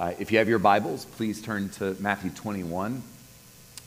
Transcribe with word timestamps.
Uh, 0.00 0.14
if 0.18 0.32
you 0.32 0.38
have 0.38 0.48
your 0.48 0.58
Bibles, 0.58 1.04
please 1.04 1.42
turn 1.42 1.68
to 1.68 1.94
Matthew 2.00 2.30
21. 2.30 3.02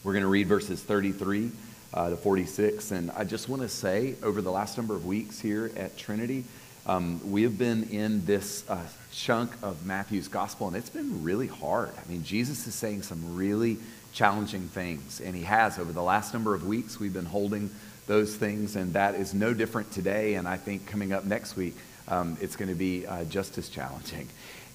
We're 0.04 0.12
going 0.12 0.22
to 0.22 0.30
read 0.30 0.46
verses 0.46 0.80
33 0.80 1.50
uh, 1.92 2.12
to 2.12 2.16
46. 2.16 2.92
And 2.92 3.10
I 3.10 3.24
just 3.24 3.50
want 3.50 3.64
to 3.64 3.68
say, 3.68 4.14
over 4.22 4.40
the 4.40 4.52
last 4.52 4.78
number 4.78 4.96
of 4.96 5.08
weeks 5.08 5.40
here 5.40 5.72
at 5.76 5.98
Trinity, 5.98 6.44
um, 6.86 7.20
we 7.32 7.42
have 7.42 7.58
been 7.58 7.90
in 7.90 8.24
this 8.28 8.64
uh, 8.70 8.80
chunk 9.12 9.54
of 9.64 9.88
Matthew's 9.88 10.28
gospel, 10.28 10.68
and 10.68 10.76
it's 10.76 10.92
been 10.92 11.24
really 11.24 11.48
hard. 11.48 11.90
I 11.98 12.08
mean, 12.08 12.24
Jesus 12.24 12.68
is 12.68 12.76
saying 12.76 13.02
some 13.02 13.36
really 13.36 13.78
challenging 14.14 14.68
things, 14.68 15.20
and 15.20 15.36
he 15.36 15.42
has 15.42 15.80
over 15.80 15.92
the 15.92 16.04
last 16.04 16.32
number 16.32 16.54
of 16.54 16.64
weeks. 16.64 17.00
We've 17.00 17.12
been 17.12 17.26
holding 17.26 17.72
those 18.06 18.36
things, 18.36 18.76
and 18.76 18.94
that 18.94 19.16
is 19.16 19.34
no 19.34 19.52
different 19.56 19.92
today. 19.92 20.36
And 20.36 20.48
I 20.48 20.58
think 20.58 20.86
coming 20.86 21.12
up 21.12 21.26
next 21.26 21.56
week, 21.56 21.74
um, 22.08 22.38
it's 22.40 22.56
going 22.56 22.70
to 22.70 22.76
be 22.76 23.08
uh, 23.08 23.24
just 23.24 23.58
as 23.58 23.68
challenging. 23.68 24.28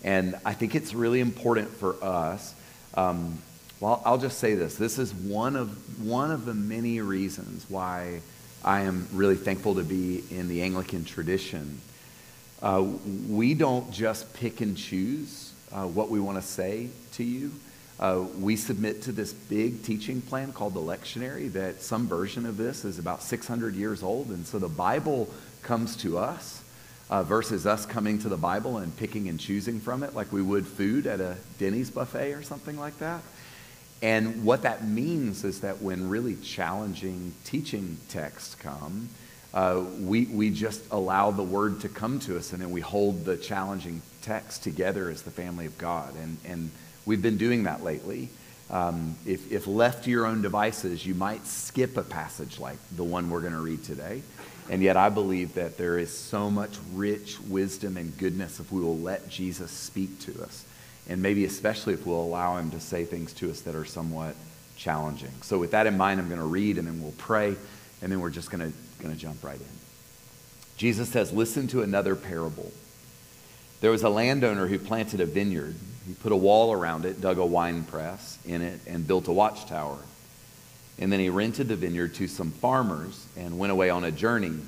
And 0.04 0.36
I 0.44 0.54
think 0.54 0.74
it's 0.74 0.94
really 0.94 1.20
important 1.20 1.68
for 1.70 2.02
us. 2.02 2.54
Um, 2.94 3.38
well, 3.80 4.02
I'll 4.04 4.18
just 4.18 4.38
say 4.38 4.54
this. 4.54 4.74
This 4.76 4.98
is 4.98 5.14
one 5.14 5.56
of, 5.56 6.04
one 6.04 6.30
of 6.30 6.44
the 6.44 6.54
many 6.54 7.00
reasons 7.00 7.64
why 7.68 8.20
I 8.64 8.80
am 8.80 9.06
really 9.12 9.36
thankful 9.36 9.76
to 9.76 9.84
be 9.84 10.24
in 10.30 10.48
the 10.48 10.62
Anglican 10.62 11.04
tradition. 11.04 11.80
Uh, 12.60 12.84
we 13.28 13.54
don't 13.54 13.92
just 13.92 14.34
pick 14.34 14.60
and 14.60 14.76
choose 14.76 15.52
uh, 15.72 15.86
what 15.86 16.10
we 16.10 16.18
want 16.18 16.38
to 16.38 16.42
say 16.42 16.88
to 17.12 17.24
you. 17.24 17.52
Uh, 18.00 18.24
we 18.38 18.56
submit 18.56 19.02
to 19.02 19.12
this 19.12 19.32
big 19.32 19.82
teaching 19.82 20.20
plan 20.20 20.52
called 20.52 20.74
the 20.74 20.80
lectionary 20.80 21.52
that 21.52 21.82
some 21.82 22.06
version 22.06 22.46
of 22.46 22.56
this 22.56 22.84
is 22.84 22.98
about 22.98 23.22
600 23.22 23.74
years 23.74 24.02
old. 24.02 24.28
And 24.28 24.46
so 24.46 24.58
the 24.58 24.68
Bible 24.68 25.28
comes 25.62 25.96
to 25.96 26.18
us 26.18 26.62
uh, 27.10 27.22
versus 27.22 27.66
us 27.66 27.86
coming 27.86 28.18
to 28.18 28.28
the 28.28 28.36
Bible 28.36 28.78
and 28.78 28.94
picking 28.96 29.28
and 29.28 29.40
choosing 29.40 29.80
from 29.80 30.02
it 30.02 30.14
like 30.14 30.32
we 30.32 30.42
would 30.42 30.66
food 30.66 31.06
at 31.06 31.20
a 31.20 31.36
Denny's 31.58 31.90
buffet 31.90 32.32
or 32.32 32.42
something 32.42 32.78
like 32.78 32.98
that. 32.98 33.22
And 34.00 34.44
what 34.44 34.62
that 34.62 34.86
means 34.86 35.44
is 35.44 35.60
that 35.62 35.82
when 35.82 36.08
really 36.08 36.36
challenging 36.36 37.34
teaching 37.44 37.96
texts 38.08 38.54
come, 38.54 39.08
uh, 39.54 39.82
we, 40.00 40.26
we 40.26 40.50
just 40.50 40.82
allow 40.90 41.30
the 41.30 41.42
word 41.42 41.80
to 41.80 41.88
come 41.88 42.20
to 42.20 42.36
us 42.36 42.52
and 42.52 42.62
then 42.62 42.70
we 42.70 42.80
hold 42.80 43.24
the 43.24 43.36
challenging 43.36 44.02
text 44.22 44.62
together 44.62 45.10
as 45.10 45.22
the 45.22 45.30
family 45.30 45.66
of 45.66 45.76
God. 45.78 46.14
And, 46.16 46.36
and 46.44 46.70
we've 47.06 47.22
been 47.22 47.38
doing 47.38 47.64
that 47.64 47.82
lately. 47.82 48.28
Um, 48.70 49.16
if, 49.26 49.50
if 49.50 49.66
left 49.66 50.04
to 50.04 50.10
your 50.10 50.26
own 50.26 50.42
devices, 50.42 51.04
you 51.06 51.14
might 51.14 51.46
skip 51.46 51.96
a 51.96 52.02
passage 52.02 52.58
like 52.60 52.76
the 52.94 53.04
one 53.04 53.30
we're 53.30 53.40
going 53.40 53.54
to 53.54 53.60
read 53.60 53.82
today. 53.82 54.22
And 54.70 54.82
yet, 54.82 54.96
I 54.96 55.08
believe 55.08 55.54
that 55.54 55.78
there 55.78 55.98
is 55.98 56.16
so 56.16 56.50
much 56.50 56.76
rich 56.92 57.40
wisdom 57.40 57.96
and 57.96 58.16
goodness 58.18 58.60
if 58.60 58.70
we 58.70 58.80
will 58.80 58.98
let 58.98 59.28
Jesus 59.30 59.70
speak 59.70 60.18
to 60.20 60.42
us. 60.42 60.64
And 61.08 61.22
maybe 61.22 61.46
especially 61.46 61.94
if 61.94 62.04
we'll 62.04 62.20
allow 62.20 62.58
him 62.58 62.70
to 62.72 62.80
say 62.80 63.04
things 63.04 63.32
to 63.34 63.50
us 63.50 63.62
that 63.62 63.74
are 63.74 63.86
somewhat 63.86 64.34
challenging. 64.76 65.32
So, 65.42 65.58
with 65.58 65.70
that 65.70 65.86
in 65.86 65.96
mind, 65.96 66.20
I'm 66.20 66.28
going 66.28 66.40
to 66.40 66.46
read 66.46 66.76
and 66.76 66.86
then 66.86 67.00
we'll 67.00 67.12
pray, 67.12 67.56
and 68.02 68.12
then 68.12 68.20
we're 68.20 68.30
just 68.30 68.50
going 68.50 68.70
to, 68.70 68.76
going 69.02 69.14
to 69.14 69.20
jump 69.20 69.42
right 69.42 69.58
in. 69.58 69.66
Jesus 70.76 71.08
says, 71.08 71.32
Listen 71.32 71.66
to 71.68 71.82
another 71.82 72.14
parable. 72.14 72.70
There 73.80 73.90
was 73.90 74.02
a 74.02 74.08
landowner 74.08 74.66
who 74.66 74.78
planted 74.78 75.20
a 75.20 75.26
vineyard. 75.26 75.76
He 76.06 76.14
put 76.14 76.32
a 76.32 76.36
wall 76.36 76.72
around 76.72 77.04
it, 77.04 77.20
dug 77.20 77.38
a 77.38 77.46
wine 77.46 77.84
press 77.84 78.38
in 78.44 78.62
it, 78.62 78.80
and 78.86 79.06
built 79.06 79.28
a 79.28 79.32
watchtower. 79.32 79.98
And 80.98 81.12
then 81.12 81.20
he 81.20 81.28
rented 81.28 81.68
the 81.68 81.76
vineyard 81.76 82.14
to 82.14 82.26
some 82.26 82.50
farmers 82.50 83.26
and 83.36 83.58
went 83.58 83.72
away 83.72 83.90
on 83.90 84.04
a 84.04 84.10
journey. 84.10 84.58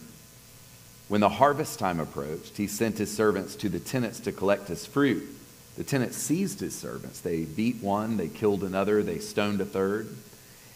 When 1.08 1.20
the 1.20 1.28
harvest 1.28 1.78
time 1.78 1.98
approached, 1.98 2.56
he 2.56 2.68
sent 2.68 2.98
his 2.98 3.14
servants 3.14 3.56
to 3.56 3.68
the 3.68 3.80
tenants 3.80 4.20
to 4.20 4.32
collect 4.32 4.68
his 4.68 4.86
fruit. 4.86 5.28
The 5.76 5.84
tenants 5.84 6.16
seized 6.16 6.60
his 6.60 6.74
servants. 6.74 7.20
They 7.20 7.44
beat 7.44 7.82
one, 7.82 8.16
they 8.16 8.28
killed 8.28 8.62
another, 8.62 9.02
they 9.02 9.18
stoned 9.18 9.60
a 9.60 9.64
third. 9.64 10.08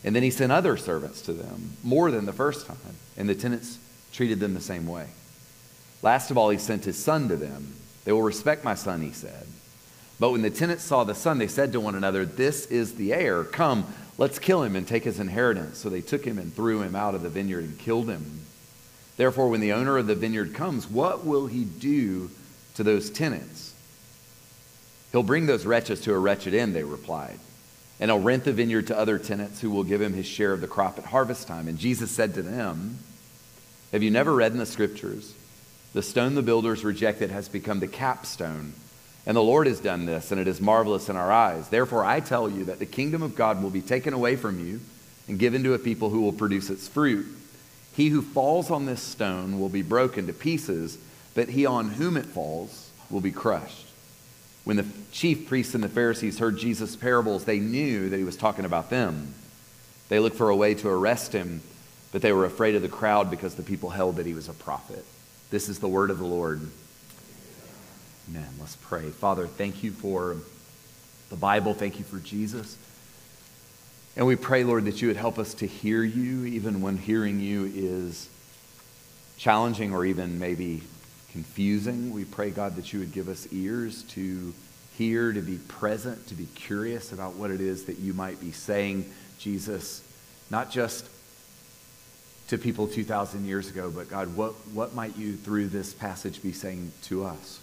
And 0.03 0.15
then 0.15 0.23
he 0.23 0.31
sent 0.31 0.51
other 0.51 0.77
servants 0.77 1.23
to 1.23 1.33
them, 1.33 1.77
more 1.83 2.11
than 2.11 2.27
the 2.27 2.33
first 2.33 2.67
time. 2.67 2.77
And 3.17 3.29
the 3.29 3.35
tenants 3.35 3.79
treated 4.13 4.41
them 4.41 4.55
the 4.55 4.61
same 4.61 4.87
way. 4.87 5.07
Last 6.03 6.31
of 6.31 6.37
all, 6.37 6.51
he 6.51 6.59
sent 6.59 6.85
his 6.85 7.03
son 7.03 7.29
to 7.29 7.37
them. 7.37 7.75
They 8.05 8.13
will 8.13 8.23
respect 8.23 8.65
my 8.65 8.75
son, 8.75 9.03
he 9.03 9.13
said. 9.13 9.47
But 10.21 10.31
when 10.31 10.43
the 10.43 10.51
tenants 10.51 10.85
saw 10.85 11.05
the 11.05 11.15
son, 11.15 11.39
they 11.39 11.49
said 11.49 11.73
to 11.73 11.81
one 11.81 11.95
another, 11.95 12.25
This 12.25 12.67
is 12.67 12.95
the 12.95 13.13
heir. 13.13 13.45
Come, 13.45 13.87
Let's 14.17 14.39
kill 14.39 14.63
him 14.63 14.77
and 14.77 14.87
take 14.87 15.05
his 15.05 15.19
inheritance. 15.19 15.79
So 15.79 15.89
they 15.89 16.01
took 16.01 16.25
him 16.25 16.39
and 16.39 16.55
threw 16.55 16.83
him 16.83 16.95
out 16.95 17.15
of 17.15 17.23
the 17.23 17.29
vineyard 17.29 17.65
and 17.65 17.79
killed 17.79 18.09
him. 18.09 18.41
Therefore, 19.17 19.49
when 19.49 19.61
the 19.61 19.73
owner 19.73 19.99
of 19.99 20.07
the 20.07 20.15
vineyard 20.15 20.55
comes, 20.55 20.89
what 20.89 21.25
will 21.25 21.47
he 21.47 21.65
do 21.65 22.31
to 22.75 22.83
those 22.83 23.11
tenants? 23.11 23.75
He'll 25.13 25.23
bring 25.23 25.47
those 25.47 25.67
wretches 25.67 26.01
to 26.03 26.15
a 26.15 26.19
wretched 26.19 26.55
end, 26.55 26.75
they 26.75 26.83
replied. 26.83 27.39
And 28.01 28.11
he'll 28.11 28.21
rent 28.21 28.45
the 28.45 28.53
vineyard 28.53 28.89
to 28.89 28.99
other 28.99 29.19
tenants 29.19 29.61
who 29.61 29.71
will 29.71 29.85
give 29.85 30.03
him 30.03 30.13
his 30.13 30.27
share 30.27 30.53
of 30.53 30.61
the 30.61 30.67
crop 30.67 30.99
at 30.99 31.05
harvest 31.05 31.47
time. 31.47 31.69
And 31.69 31.79
Jesus 31.79 32.11
said 32.11 32.35
to 32.35 32.43
them, 32.43 32.99
Have 33.93 34.03
you 34.03 34.11
never 34.11 34.35
read 34.35 34.51
in 34.51 34.59
the 34.59 34.67
scriptures? 34.67 35.35
The 35.93 36.03
stone 36.03 36.35
the 36.35 36.43
builders 36.43 36.85
rejected 36.85 37.31
has 37.31 37.49
become 37.49 37.79
the 37.79 37.87
capstone 37.87 38.75
and 39.27 39.37
the 39.37 39.43
Lord 39.43 39.67
has 39.67 39.81
done 39.81 40.05
this, 40.05 40.33
and 40.33 40.41
it 40.41 40.49
is 40.49 40.61
marvelous 40.61 41.09
in 41.09 41.17
our 41.17 41.33
eyes. 41.33 41.69
Therefore, 41.69 42.05
I 42.05 42.21
tell 42.21 42.51
you 42.51 42.65
that 42.65 42.79
the 42.79 42.87
kingdom 42.87 43.23
of 43.23 43.35
God 43.35 43.63
will 43.63 43.71
be 43.71 43.81
taken 43.81 44.13
away 44.13 44.37
from 44.37 44.67
you 44.67 44.81
and 45.29 45.39
given 45.39 45.63
to 45.65 45.75
a 45.75 45.79
people 45.79 46.11
who 46.11 46.21
will 46.21 46.33
produce 46.33 46.69
its 46.69 46.87
fruit. 46.89 47.27
He 47.95 48.09
who 48.09 48.21
falls 48.21 48.71
on 48.71 48.87
this 48.87 49.03
stone 49.03 49.59
will 49.59 49.69
be 49.69 49.83
broken 49.83 50.27
to 50.27 50.33
pieces, 50.33 50.99
but 51.35 51.49
he 51.49 51.65
on 51.65 51.91
whom 51.91 52.17
it 52.17 52.27
falls 52.27 52.91
will 53.09 53.23
be 53.23 53.33
crushed. 53.33 53.87
When 54.65 54.77
the 54.77 54.87
chief 55.13 55.49
priests 55.49 55.75
and 55.75 55.85
the 55.85 55.89
Pharisees 55.89 56.39
heard 56.39 56.59
Jesus' 56.59 56.97
parables, 56.97 57.45
they 57.45 57.61
knew 57.61 58.09
that 58.09 58.17
he 58.17 58.25
was 58.25 58.37
talking 58.37 58.65
about 58.65 58.91
them. 58.91 59.35
They 60.09 60.19
looked 60.19 60.37
for 60.37 60.51
a 60.51 60.57
way 60.57 60.75
to 60.75 60.89
arrest 60.89 61.33
him, 61.33 61.63
but 62.13 62.21
they 62.21 62.33
were 62.33 62.45
afraid 62.45 62.75
of 62.75 62.83
the 62.83 62.89
crowd 62.89 63.31
because 63.31 63.55
the 63.55 63.63
people 63.63 63.91
held 63.91 64.17
that 64.17 64.27
he 64.27 64.35
was 64.35 64.49
a 64.49 64.55
prophet. 64.55 65.05
This 65.51 65.69
is 65.69 65.79
the 65.79 65.89
word 65.89 66.11
of 66.11 66.19
the 66.19 66.27
Lord. 66.27 66.61
Amen. 68.29 68.49
Let's 68.59 68.77
pray. 68.77 69.11
Father, 69.11 69.47
thank 69.47 69.83
you 69.83 69.91
for 69.91 70.37
the 71.31 71.37
Bible. 71.37 71.75
Thank 71.75 71.99
you 71.99 72.05
for 72.05 72.19
Jesus. 72.19 72.79
And 74.17 74.27
we 74.27 74.37
pray, 74.37 74.65
Lord, 74.65 74.85
that 74.85 75.03
you 75.03 75.09
would 75.09 75.17
help 75.17 75.39
us 75.39 75.55
to 75.55 75.67
hear 75.67 76.03
you, 76.03 76.45
even 76.45 76.81
when 76.81 76.97
hearing 76.97 77.41
you 77.41 77.71
is 77.75 78.29
challenging 79.37 79.93
or 79.93 80.05
even 80.05 80.39
maybe 80.39 80.83
confusing. 81.33 82.13
We 82.13 82.25
pray, 82.25 82.51
God, 82.51 82.77
that 82.77 82.93
you 82.93 83.01
would 83.01 83.13
give 83.13 83.29
us 83.29 83.49
ears 83.53 84.05
to 84.11 84.55
hear, 84.97 85.33
to 85.33 85.43
be 85.43 85.57
present, 85.57 86.29
to 86.29 86.35
be 86.35 86.47
curious 86.55 87.13
about 87.13 87.35
what 87.35 87.51
it 87.51 87.61
is 87.61 87.85
that 87.87 87.99
you 87.99 88.15
might 88.15 88.41
be 88.41 88.53
saying, 88.53 89.11
Jesus, 89.39 90.03
not 90.51 90.71
just 90.71 91.09
to 92.49 92.57
people 92.57 92.87
2,000 92.87 93.45
years 93.45 93.69
ago, 93.69 93.91
but 93.91 94.09
God, 94.09 94.37
what, 94.37 94.53
what 94.73 94.95
might 94.95 95.17
you, 95.17 95.35
through 95.35 95.69
this 95.69 95.93
passage, 95.93 96.41
be 96.41 96.53
saying 96.53 96.93
to 97.03 97.25
us? 97.25 97.59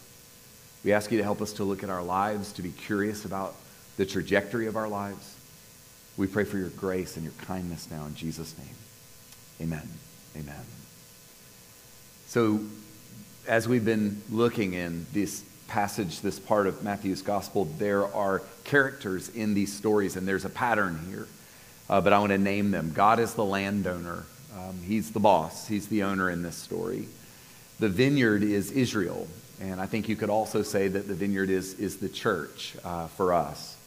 We 0.83 0.93
ask 0.93 1.11
you 1.11 1.17
to 1.17 1.23
help 1.23 1.41
us 1.41 1.53
to 1.53 1.63
look 1.63 1.83
at 1.83 1.89
our 1.89 2.03
lives, 2.03 2.53
to 2.53 2.61
be 2.61 2.71
curious 2.71 3.25
about 3.25 3.55
the 3.97 4.05
trajectory 4.05 4.67
of 4.67 4.75
our 4.75 4.87
lives. 4.87 5.37
We 6.17 6.27
pray 6.27 6.43
for 6.43 6.57
your 6.57 6.69
grace 6.69 7.15
and 7.15 7.23
your 7.23 7.33
kindness 7.45 7.89
now 7.91 8.05
in 8.05 8.15
Jesus' 8.15 8.55
name. 8.57 8.75
Amen. 9.61 9.87
Amen. 10.35 10.65
So, 12.27 12.61
as 13.47 13.67
we've 13.67 13.85
been 13.85 14.21
looking 14.31 14.73
in 14.73 15.05
this 15.13 15.43
passage, 15.67 16.21
this 16.21 16.39
part 16.39 16.67
of 16.67 16.83
Matthew's 16.83 17.21
gospel, 17.21 17.65
there 17.77 18.05
are 18.13 18.41
characters 18.63 19.29
in 19.29 19.53
these 19.53 19.71
stories, 19.71 20.15
and 20.15 20.27
there's 20.27 20.45
a 20.45 20.49
pattern 20.49 20.99
here. 21.09 21.27
Uh, 21.89 22.01
but 22.01 22.13
I 22.13 22.19
want 22.19 22.31
to 22.31 22.37
name 22.37 22.71
them. 22.71 22.91
God 22.93 23.19
is 23.19 23.33
the 23.33 23.43
landowner, 23.43 24.23
um, 24.57 24.79
He's 24.83 25.11
the 25.11 25.19
boss, 25.19 25.67
He's 25.67 25.87
the 25.87 26.03
owner 26.03 26.29
in 26.29 26.41
this 26.41 26.55
story. 26.55 27.07
The 27.79 27.89
vineyard 27.89 28.43
is 28.43 28.71
Israel, 28.71 29.27
and 29.61 29.79
I 29.79 29.85
think 29.85 30.09
you 30.09 30.15
could 30.15 30.31
also 30.31 30.63
say 30.63 30.87
that 30.87 31.07
the 31.07 31.13
vineyard 31.13 31.49
is, 31.49 31.75
is 31.75 31.97
the 31.97 32.09
church 32.09 32.75
uh, 32.83 33.07
for 33.07 33.33
us. 33.33 33.77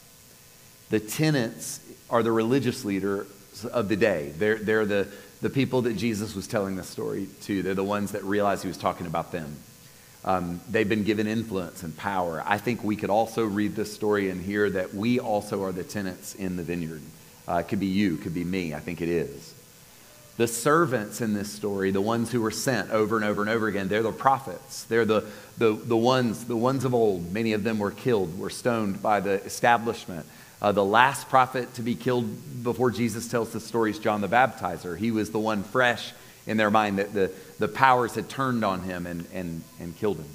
The 0.89 0.99
tenants 0.99 1.81
are 2.09 2.23
the 2.23 2.31
religious 2.31 2.85
leaders 2.85 3.27
of 3.71 3.89
the 3.89 3.97
day. 3.97 4.31
They're, 4.37 4.57
they're 4.57 4.85
the, 4.85 5.07
the 5.41 5.49
people 5.49 5.81
that 5.83 5.97
Jesus 5.97 6.33
was 6.33 6.47
telling 6.47 6.77
this 6.77 6.87
story 6.87 7.27
to. 7.41 7.61
They're 7.61 7.73
the 7.73 7.83
ones 7.83 8.13
that 8.13 8.23
realized 8.23 8.61
he 8.61 8.69
was 8.69 8.77
talking 8.77 9.05
about 9.05 9.31
them. 9.33 9.53
Um, 10.23 10.61
they've 10.69 10.87
been 10.87 11.03
given 11.03 11.27
influence 11.27 11.83
and 11.83 11.95
power. 11.95 12.41
I 12.45 12.57
think 12.57 12.83
we 12.83 12.95
could 12.95 13.09
also 13.09 13.43
read 13.43 13.75
this 13.75 13.93
story 13.93 14.29
and 14.29 14.41
hear 14.41 14.69
that 14.69 14.93
we 14.93 15.19
also 15.19 15.63
are 15.63 15.71
the 15.71 15.83
tenants 15.83 16.35
in 16.35 16.55
the 16.55 16.63
vineyard. 16.63 17.01
Uh, 17.47 17.55
it 17.55 17.67
could 17.67 17.79
be 17.79 17.87
you, 17.87 18.17
could 18.17 18.33
be 18.33 18.43
me. 18.43 18.73
I 18.73 18.79
think 18.79 19.01
it 19.01 19.09
is. 19.09 19.53
The 20.37 20.47
servants 20.47 21.21
in 21.21 21.33
this 21.33 21.49
story, 21.49 21.91
the 21.91 22.01
ones 22.01 22.31
who 22.31 22.41
were 22.41 22.51
sent 22.51 22.91
over 22.91 23.15
and 23.15 23.23
over 23.23 23.41
and 23.41 23.49
over 23.49 23.67
again, 23.67 23.87
they're 23.87 24.03
the 24.03 24.11
prophets. 24.11 24.83
They're 24.83 25.05
the, 25.05 25.23
the, 25.57 25.71
the, 25.71 25.95
ones, 25.95 26.45
the 26.45 26.57
ones 26.57 26.83
of 26.83 26.93
old. 26.93 27.31
Many 27.31 27.53
of 27.53 27.63
them 27.63 27.79
were 27.79 27.91
killed, 27.91 28.37
were 28.37 28.49
stoned 28.49 29.01
by 29.01 29.21
the 29.21 29.41
establishment. 29.45 30.25
Uh, 30.61 30.73
the 30.73 30.83
last 30.83 31.29
prophet 31.29 31.73
to 31.75 31.81
be 31.81 31.95
killed 31.95 32.63
before 32.63 32.91
Jesus 32.91 33.29
tells 33.29 33.51
the 33.51 33.59
story 33.61 33.91
is 33.91 33.99
John 33.99 34.19
the 34.19 34.27
Baptizer. 34.27 34.97
He 34.97 35.11
was 35.11 35.31
the 35.31 35.39
one 35.39 35.63
fresh 35.63 36.11
in 36.47 36.57
their 36.57 36.71
mind 36.71 36.99
that 36.99 37.13
the, 37.13 37.31
the 37.59 37.67
powers 37.67 38.15
had 38.15 38.27
turned 38.27 38.65
on 38.65 38.81
him 38.81 39.05
and, 39.05 39.25
and, 39.33 39.63
and 39.79 39.97
killed 39.97 40.17
him. 40.17 40.29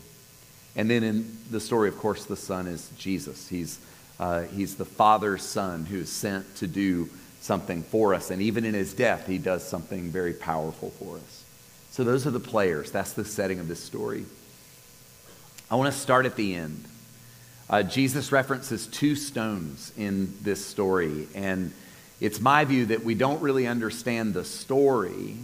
And 0.77 0.91
then 0.91 1.03
in 1.03 1.37
the 1.51 1.61
story, 1.61 1.89
of 1.89 1.99
course, 1.99 2.25
the 2.25 2.37
Son 2.37 2.67
is 2.67 2.91
Jesus. 2.97 3.49
He's, 3.49 3.79
uh, 4.19 4.43
he's 4.43 4.77
the 4.77 4.85
Father's 4.85 5.43
Son 5.43 5.85
who 5.85 5.99
is 5.99 6.11
sent 6.11 6.57
to 6.57 6.67
do 6.67 7.11
something 7.41 7.83
for 7.83 8.15
us. 8.15 8.31
And 8.31 8.41
even 8.43 8.65
in 8.65 8.75
his 8.75 8.93
death, 8.93 9.27
he 9.27 9.39
does 9.39 9.67
something 9.67 10.11
very 10.11 10.33
powerful 10.33 10.91
for 10.91 11.17
us. 11.17 11.45
So 11.91 12.05
those 12.05 12.27
are 12.27 12.31
the 12.31 12.41
players. 12.41 12.91
That's 12.91 13.13
the 13.13 13.25
setting 13.25 13.59
of 13.59 13.69
this 13.69 13.83
story. 13.83 14.25
I 15.71 15.77
want 15.77 15.93
to 15.93 15.99
start 15.99 16.27
at 16.27 16.37
the 16.37 16.55
end. 16.55 16.85
Uh, 17.69 17.83
Jesus 17.83 18.33
references 18.33 18.87
two 18.87 19.15
stones 19.15 19.93
in 19.97 20.35
this 20.43 20.65
story. 20.65 21.29
And 21.35 21.73
it's 22.21 22.41
my 22.41 22.65
view 22.65 22.87
that 22.87 23.05
we 23.05 23.15
don't 23.15 23.41
really 23.41 23.67
understand 23.67 24.35
the 24.35 24.45
story 24.45 25.37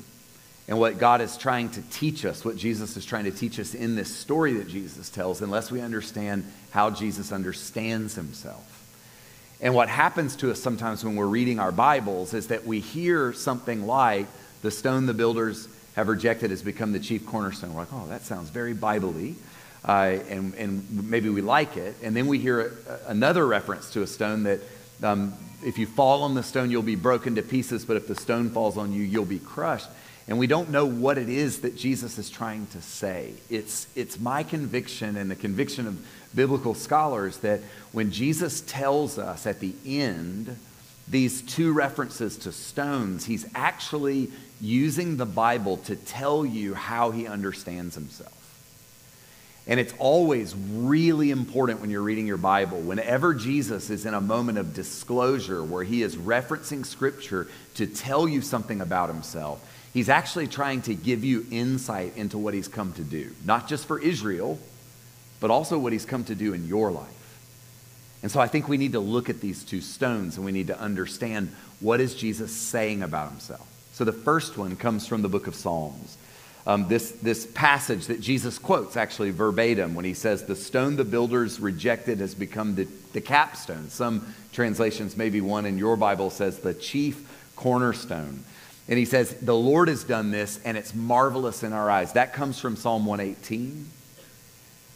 and 0.69 0.79
what 0.79 0.99
God 0.99 1.21
is 1.21 1.37
trying 1.37 1.71
to 1.71 1.83
teach 1.83 2.25
us, 2.25 2.45
what 2.45 2.57
Jesus 2.57 2.97
is 2.97 3.05
trying 3.05 3.25
to 3.25 3.31
teach 3.31 3.61
us 3.61 3.75
in 3.75 3.95
this 3.95 4.15
story 4.15 4.55
that 4.55 4.69
Jesus 4.69 5.09
tells, 5.09 5.41
unless 5.41 5.71
we 5.71 5.81
understand 5.81 6.45
how 6.71 6.91
Jesus 6.91 7.31
understands 7.31 8.17
himself. 8.17 8.76
And 9.61 9.75
what 9.75 9.89
happens 9.89 10.37
to 10.37 10.51
us 10.51 10.61
sometimes 10.61 11.05
when 11.05 11.17
we're 11.17 11.27
reading 11.27 11.59
our 11.59 11.73
Bibles 11.73 12.35
is 12.35 12.49
that 12.49 12.67
we 12.67 12.81
hear 12.81 13.33
something 13.33 13.87
like, 13.87 14.27
the 14.63 14.71
stone 14.71 15.07
the 15.07 15.15
builders 15.15 15.69
have 15.95 16.09
rejected 16.09 16.51
has 16.51 16.63
become 16.63 16.93
the 16.93 17.01
chief 17.01 17.25
cornerstone. 17.27 17.73
We're 17.73 17.81
like, 17.81 17.93
oh, 17.93 18.07
that 18.09 18.23
sounds 18.23 18.51
very 18.51 18.75
Bible 18.75 19.15
uh, 19.87 20.19
and, 20.29 20.55
and 20.55 21.09
maybe 21.09 21.29
we 21.29 21.41
like 21.41 21.77
it. 21.77 21.97
And 22.03 22.15
then 22.15 22.27
we 22.27 22.39
hear 22.39 22.61
a, 22.61 23.11
another 23.11 23.47
reference 23.47 23.91
to 23.93 24.03
a 24.03 24.07
stone 24.07 24.43
that 24.43 24.61
um, 25.03 25.33
if 25.65 25.79
you 25.79 25.87
fall 25.87 26.23
on 26.23 26.35
the 26.35 26.43
stone, 26.43 26.71
you'll 26.71 26.83
be 26.83 26.97
broken 26.97 27.37
to 27.37 27.43
pieces, 27.43 27.85
but 27.85 27.97
if 27.97 28.09
the 28.09 28.17
stone 28.17 28.51
falls 28.51 28.77
on 28.77 28.93
you, 28.93 29.03
you'll 29.03 29.25
be 29.25 29.39
crushed 29.39 29.89
and 30.29 30.39
we 30.39 30.47
don't 30.47 30.71
know 30.71 30.87
what 30.87 31.19
it 31.19 31.29
is 31.29 31.61
that 31.61 31.77
Jesus 31.77 32.19
is 32.19 32.29
trying 32.29 32.67
to 32.69 32.83
say. 32.83 33.35
It's, 33.49 33.87
it's 33.95 34.19
my 34.19 34.43
conviction 34.43 35.17
and 35.17 35.31
the 35.31 35.37
conviction 35.37 35.87
of 35.87 36.05
biblical 36.35 36.75
scholars 36.75 37.39
that 37.39 37.61
when 37.93 38.11
Jesus 38.11 38.61
tells 38.63 39.19
us 39.19 39.47
at 39.47 39.61
the 39.61 39.75
end 39.87 40.59
these 41.09 41.43
two 41.43 41.73
references 41.73 42.37
to 42.39 42.51
stones, 42.51 43.25
he's 43.25 43.47
actually 43.55 44.31
using 44.61 45.17
the 45.17 45.27
Bible 45.27 45.77
to 45.79 45.95
tell 45.95 46.45
you 46.45 46.75
how 46.75 47.13
he 47.13 47.29
understands 47.29 47.95
himself. 47.95 48.33
And 49.69 49.79
it's 49.79 49.95
always 49.99 50.55
really 50.55 51.31
important 51.31 51.81
when 51.81 51.91
you're 51.91 52.03
reading 52.03 52.27
your 52.27 52.37
Bible, 52.37 52.81
whenever 52.81 53.35
Jesus 53.35 53.91
is 53.91 54.07
in 54.07 54.15
a 54.15 54.21
moment 54.21 54.59
of 54.59 54.75
disclosure 54.75 55.63
where 55.63 55.85
he 55.85 56.03
is 56.03 56.17
referencing 56.17 56.85
scripture 56.85 57.47
to 57.75 57.87
tell 57.87 58.29
you 58.29 58.43
something 58.43 58.81
about 58.81 59.09
himself 59.09 59.61
He's 59.97 60.11
actually 60.11 60.47
trying 60.47 60.83
to 60.83 60.95
give 60.95 61.25
you 61.25 61.47
insight 61.51 62.19
into 62.19 62.37
what 62.37 62.53
he's 62.53 62.69
come 62.69 62.93
to 62.93 63.03
do, 63.03 63.31
not 63.47 63.67
just 63.67 63.87
for 63.87 63.99
Israel, 63.99 64.59
but 65.41 65.51
also 65.51 65.79
what 65.79 65.95
he's 65.95 66.05
come 66.05 66.23
to 66.25 66.35
do 66.35 66.53
in 66.53 66.69
your 66.69 66.93
life. 66.93 67.39
And 68.23 68.31
so 68.31 68.39
I 68.39 68.47
think 68.47 68.69
we 68.69 68.77
need 68.77 68.93
to 68.93 69.01
look 69.01 69.31
at 69.31 69.41
these 69.41 69.65
two 69.65 69.81
stones 69.81 70.37
and 70.37 70.45
we 70.45 70.53
need 70.53 70.67
to 70.67 70.79
understand 70.79 71.51
what 71.81 72.03
is 72.03 72.15
Jesus 72.15 72.53
saying 72.53 73.03
about 73.03 73.31
himself. 73.31 73.67
So 73.95 74.05
the 74.05 74.13
first 74.13 74.59
one 74.59 74.77
comes 74.77 75.07
from 75.07 75.23
the 75.23 75.31
book 75.31 75.47
of 75.47 75.55
Psalms. 75.55 76.19
Um, 76.67 76.89
this, 76.89 77.13
this 77.13 77.47
passage 77.47 78.09
that 78.09 78.21
Jesus 78.21 78.59
quotes 78.59 78.99
actually 78.99 79.31
verbatim 79.31 79.95
when 79.95 80.05
he 80.05 80.13
says, 80.13 80.45
The 80.45 80.57
stone 80.57 80.97
the 80.97 81.05
builders 81.05 81.59
rejected 81.59 82.21
has 82.21 82.35
become 82.35 82.75
the, 82.75 82.87
the 83.15 83.23
capstone. 83.23 83.89
Some 83.89 84.35
translations, 84.53 85.17
maybe 85.17 85.41
one 85.41 85.65
in 85.65 85.79
your 85.79 85.97
Bible 85.97 86.29
says, 86.29 86.59
the 86.59 86.75
chief 86.75 87.27
cornerstone. 87.57 88.45
And 88.89 88.99
he 88.99 89.05
says, 89.05 89.35
The 89.35 89.55
Lord 89.55 89.89
has 89.89 90.05
done 90.05 90.31
this, 90.31 90.61
and 90.65 90.77
it's 90.77 90.95
marvelous 90.95 91.63
in 91.63 91.73
our 91.73 91.91
eyes. 91.91 92.13
That 92.13 92.33
comes 92.33 92.59
from 92.61 92.77
Psalm 92.77 93.07
118. 93.07 93.91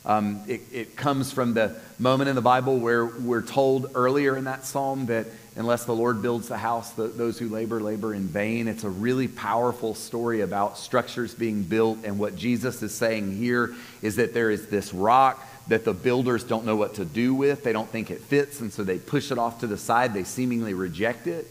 Um, 0.06 0.42
it, 0.48 0.62
it 0.72 0.96
comes 0.96 1.30
from 1.30 1.52
the 1.52 1.78
moment 1.98 2.30
in 2.30 2.34
the 2.34 2.42
Bible 2.42 2.78
where 2.78 3.04
we're 3.04 3.42
told 3.42 3.90
earlier 3.94 4.34
in 4.36 4.44
that 4.44 4.64
psalm 4.64 5.06
that 5.06 5.26
unless 5.56 5.84
the 5.84 5.94
Lord 5.94 6.22
builds 6.22 6.48
the 6.48 6.56
house, 6.56 6.92
the, 6.92 7.08
those 7.08 7.38
who 7.38 7.48
labor, 7.48 7.80
labor 7.80 8.14
in 8.14 8.26
vain. 8.26 8.66
It's 8.66 8.84
a 8.84 8.88
really 8.88 9.28
powerful 9.28 9.94
story 9.94 10.40
about 10.40 10.78
structures 10.78 11.34
being 11.34 11.64
built. 11.64 11.98
And 12.04 12.18
what 12.18 12.34
Jesus 12.34 12.82
is 12.82 12.94
saying 12.94 13.36
here 13.36 13.74
is 14.00 14.16
that 14.16 14.32
there 14.32 14.50
is 14.50 14.68
this 14.68 14.94
rock 14.94 15.46
that 15.68 15.84
the 15.84 15.92
builders 15.92 16.44
don't 16.44 16.64
know 16.64 16.76
what 16.76 16.94
to 16.94 17.04
do 17.04 17.34
with. 17.34 17.62
They 17.62 17.72
don't 17.72 17.88
think 17.88 18.10
it 18.10 18.20
fits, 18.20 18.60
and 18.60 18.72
so 18.72 18.82
they 18.84 18.98
push 18.98 19.30
it 19.30 19.38
off 19.38 19.60
to 19.60 19.66
the 19.66 19.76
side. 19.76 20.14
They 20.14 20.24
seemingly 20.24 20.72
reject 20.72 21.26
it. 21.26 21.46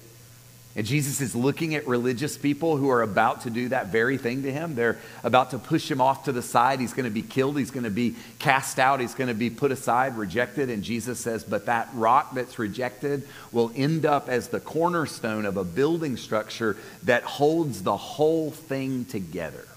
And 0.75 0.85
Jesus 0.85 1.19
is 1.19 1.35
looking 1.35 1.73
at 1.73 1.87
religious 1.87 2.37
people 2.37 2.77
who 2.77 2.89
are 2.89 3.01
about 3.01 3.41
to 3.41 3.49
do 3.49 3.69
that 3.69 3.87
very 3.87 4.19
thing 4.19 4.43
to 4.43 4.51
him. 4.51 4.75
They're 4.75 4.99
about 5.23 5.51
to 5.51 5.59
push 5.59 5.89
him 5.89 5.99
off 5.99 6.25
to 6.25 6.31
the 6.31 6.43
side. 6.43 6.79
He's 6.79 6.93
going 6.93 7.05
to 7.05 7.11
be 7.11 7.23
killed. 7.23 7.57
He's 7.57 7.71
going 7.71 7.85
to 7.85 7.89
be 7.89 8.15
cast 8.37 8.77
out. 8.77 8.99
He's 8.99 9.15
going 9.15 9.29
to 9.29 9.33
be 9.33 9.49
put 9.49 9.71
aside, 9.71 10.15
rejected. 10.15 10.69
And 10.69 10.83
Jesus 10.83 11.19
says, 11.19 11.43
But 11.43 11.65
that 11.65 11.89
rock 11.93 12.35
that's 12.35 12.59
rejected 12.59 13.27
will 13.51 13.71
end 13.75 14.05
up 14.05 14.29
as 14.29 14.49
the 14.49 14.59
cornerstone 14.59 15.45
of 15.45 15.57
a 15.57 15.63
building 15.63 16.17
structure 16.17 16.77
that 17.03 17.23
holds 17.23 17.81
the 17.81 17.97
whole 17.97 18.51
thing 18.51 19.05
together. 19.05 19.67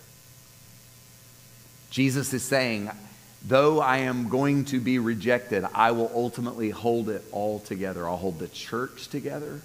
Jesus 1.90 2.34
is 2.34 2.42
saying, 2.42 2.90
Though 3.44 3.80
I 3.80 3.98
am 3.98 4.28
going 4.28 4.66
to 4.66 4.78
be 4.78 4.98
rejected, 4.98 5.64
I 5.74 5.92
will 5.92 6.12
ultimately 6.14 6.68
hold 6.68 7.08
it 7.08 7.24
all 7.32 7.60
together. 7.60 8.06
I'll 8.06 8.18
hold 8.18 8.38
the 8.38 8.48
church 8.48 9.08
together. 9.08 9.62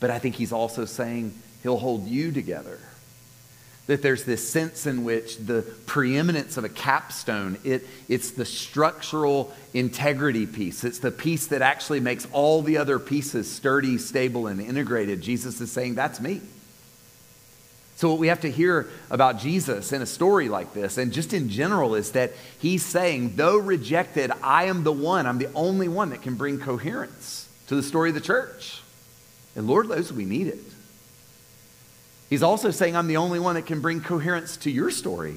But 0.00 0.10
I 0.10 0.18
think 0.18 0.34
he's 0.34 0.52
also 0.52 0.84
saying 0.84 1.32
he'll 1.62 1.78
hold 1.78 2.06
you 2.06 2.32
together. 2.32 2.78
That 3.86 4.02
there's 4.02 4.24
this 4.24 4.46
sense 4.48 4.84
in 4.86 5.04
which 5.04 5.38
the 5.38 5.62
preeminence 5.86 6.56
of 6.56 6.64
a 6.64 6.68
capstone, 6.68 7.56
it, 7.62 7.86
it's 8.08 8.32
the 8.32 8.44
structural 8.44 9.54
integrity 9.74 10.46
piece. 10.46 10.82
It's 10.82 10.98
the 10.98 11.12
piece 11.12 11.46
that 11.48 11.62
actually 11.62 12.00
makes 12.00 12.26
all 12.32 12.62
the 12.62 12.78
other 12.78 12.98
pieces 12.98 13.50
sturdy, 13.50 13.96
stable, 13.98 14.48
and 14.48 14.60
integrated. 14.60 15.20
Jesus 15.20 15.60
is 15.60 15.70
saying, 15.70 15.94
That's 15.94 16.20
me. 16.20 16.40
So, 17.94 18.10
what 18.10 18.18
we 18.18 18.26
have 18.26 18.40
to 18.40 18.50
hear 18.50 18.88
about 19.08 19.38
Jesus 19.38 19.92
in 19.92 20.02
a 20.02 20.06
story 20.06 20.50
like 20.50 20.74
this, 20.74 20.98
and 20.98 21.12
just 21.12 21.32
in 21.32 21.48
general, 21.48 21.94
is 21.94 22.12
that 22.12 22.32
he's 22.58 22.84
saying, 22.84 23.36
Though 23.36 23.56
rejected, 23.56 24.32
I 24.42 24.64
am 24.64 24.82
the 24.82 24.92
one, 24.92 25.26
I'm 25.26 25.38
the 25.38 25.52
only 25.54 25.88
one 25.88 26.10
that 26.10 26.22
can 26.22 26.34
bring 26.34 26.58
coherence 26.58 27.48
to 27.68 27.76
the 27.76 27.82
story 27.82 28.10
of 28.10 28.14
the 28.14 28.20
church. 28.20 28.82
And 29.56 29.66
Lord 29.66 29.88
knows 29.88 30.12
we 30.12 30.26
need 30.26 30.46
it. 30.46 30.60
He's 32.28 32.42
also 32.42 32.70
saying, 32.70 32.94
I'm 32.94 33.06
the 33.06 33.16
only 33.16 33.40
one 33.40 33.54
that 33.54 33.66
can 33.66 33.80
bring 33.80 34.00
coherence 34.00 34.56
to 34.58 34.70
your 34.70 34.90
story, 34.90 35.36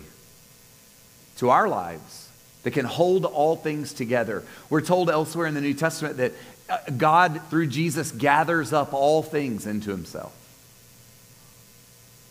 to 1.38 1.50
our 1.50 1.68
lives, 1.68 2.30
that 2.64 2.72
can 2.72 2.86
hold 2.86 3.26
all 3.26 3.56
things 3.56 3.94
together. 3.94 4.44
We're 4.70 4.82
told 4.82 5.10
elsewhere 5.10 5.48
in 5.48 5.54
the 5.54 5.62
New 5.62 5.74
Testament 5.74 6.18
that 6.18 6.34
uh, 6.70 6.78
God, 6.98 7.42
through 7.50 7.68
Jesus, 7.68 8.12
gathers 8.12 8.74
up 8.74 8.94
all 8.94 9.24
things 9.24 9.66
into 9.66 9.92
himself. 9.92 10.36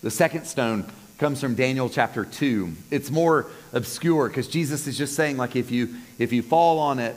The 0.02 0.10
second 0.10 0.44
stone 0.44 0.90
comes 1.18 1.40
from 1.40 1.54
Daniel 1.54 1.88
chapter 1.88 2.24
2. 2.24 2.72
It's 2.90 3.10
more 3.10 3.46
obscure 3.72 4.28
because 4.28 4.46
Jesus 4.46 4.86
is 4.86 4.96
just 4.96 5.16
saying, 5.16 5.36
like, 5.36 5.56
if 5.56 5.70
you, 5.70 5.96
if 6.18 6.32
you 6.32 6.42
fall 6.42 6.78
on 6.78 6.98
it, 6.98 7.16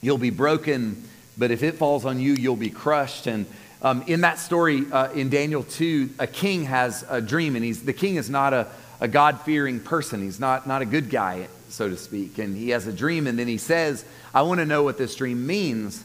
you'll 0.00 0.18
be 0.18 0.30
broken, 0.30 1.02
but 1.36 1.50
if 1.50 1.62
it 1.62 1.74
falls 1.74 2.04
on 2.04 2.20
you, 2.20 2.34
you'll 2.34 2.54
be 2.54 2.70
crushed. 2.70 3.26
And 3.26 3.46
um, 3.86 4.02
in 4.08 4.22
that 4.22 4.40
story 4.40 4.84
uh, 4.90 5.12
in 5.12 5.28
Daniel 5.28 5.62
2, 5.62 6.10
a 6.18 6.26
king 6.26 6.64
has 6.64 7.04
a 7.08 7.20
dream, 7.20 7.54
and 7.54 7.64
he's, 7.64 7.84
the 7.84 7.92
king 7.92 8.16
is 8.16 8.28
not 8.28 8.52
a, 8.52 8.66
a 8.98 9.06
God 9.06 9.40
fearing 9.42 9.78
person. 9.78 10.20
He's 10.20 10.40
not, 10.40 10.66
not 10.66 10.82
a 10.82 10.84
good 10.84 11.08
guy, 11.08 11.46
so 11.68 11.88
to 11.88 11.96
speak. 11.96 12.38
And 12.38 12.56
he 12.56 12.70
has 12.70 12.88
a 12.88 12.92
dream, 12.92 13.28
and 13.28 13.38
then 13.38 13.46
he 13.46 13.58
says, 13.58 14.04
I 14.34 14.42
want 14.42 14.58
to 14.58 14.66
know 14.66 14.82
what 14.82 14.98
this 14.98 15.14
dream 15.14 15.46
means. 15.46 16.02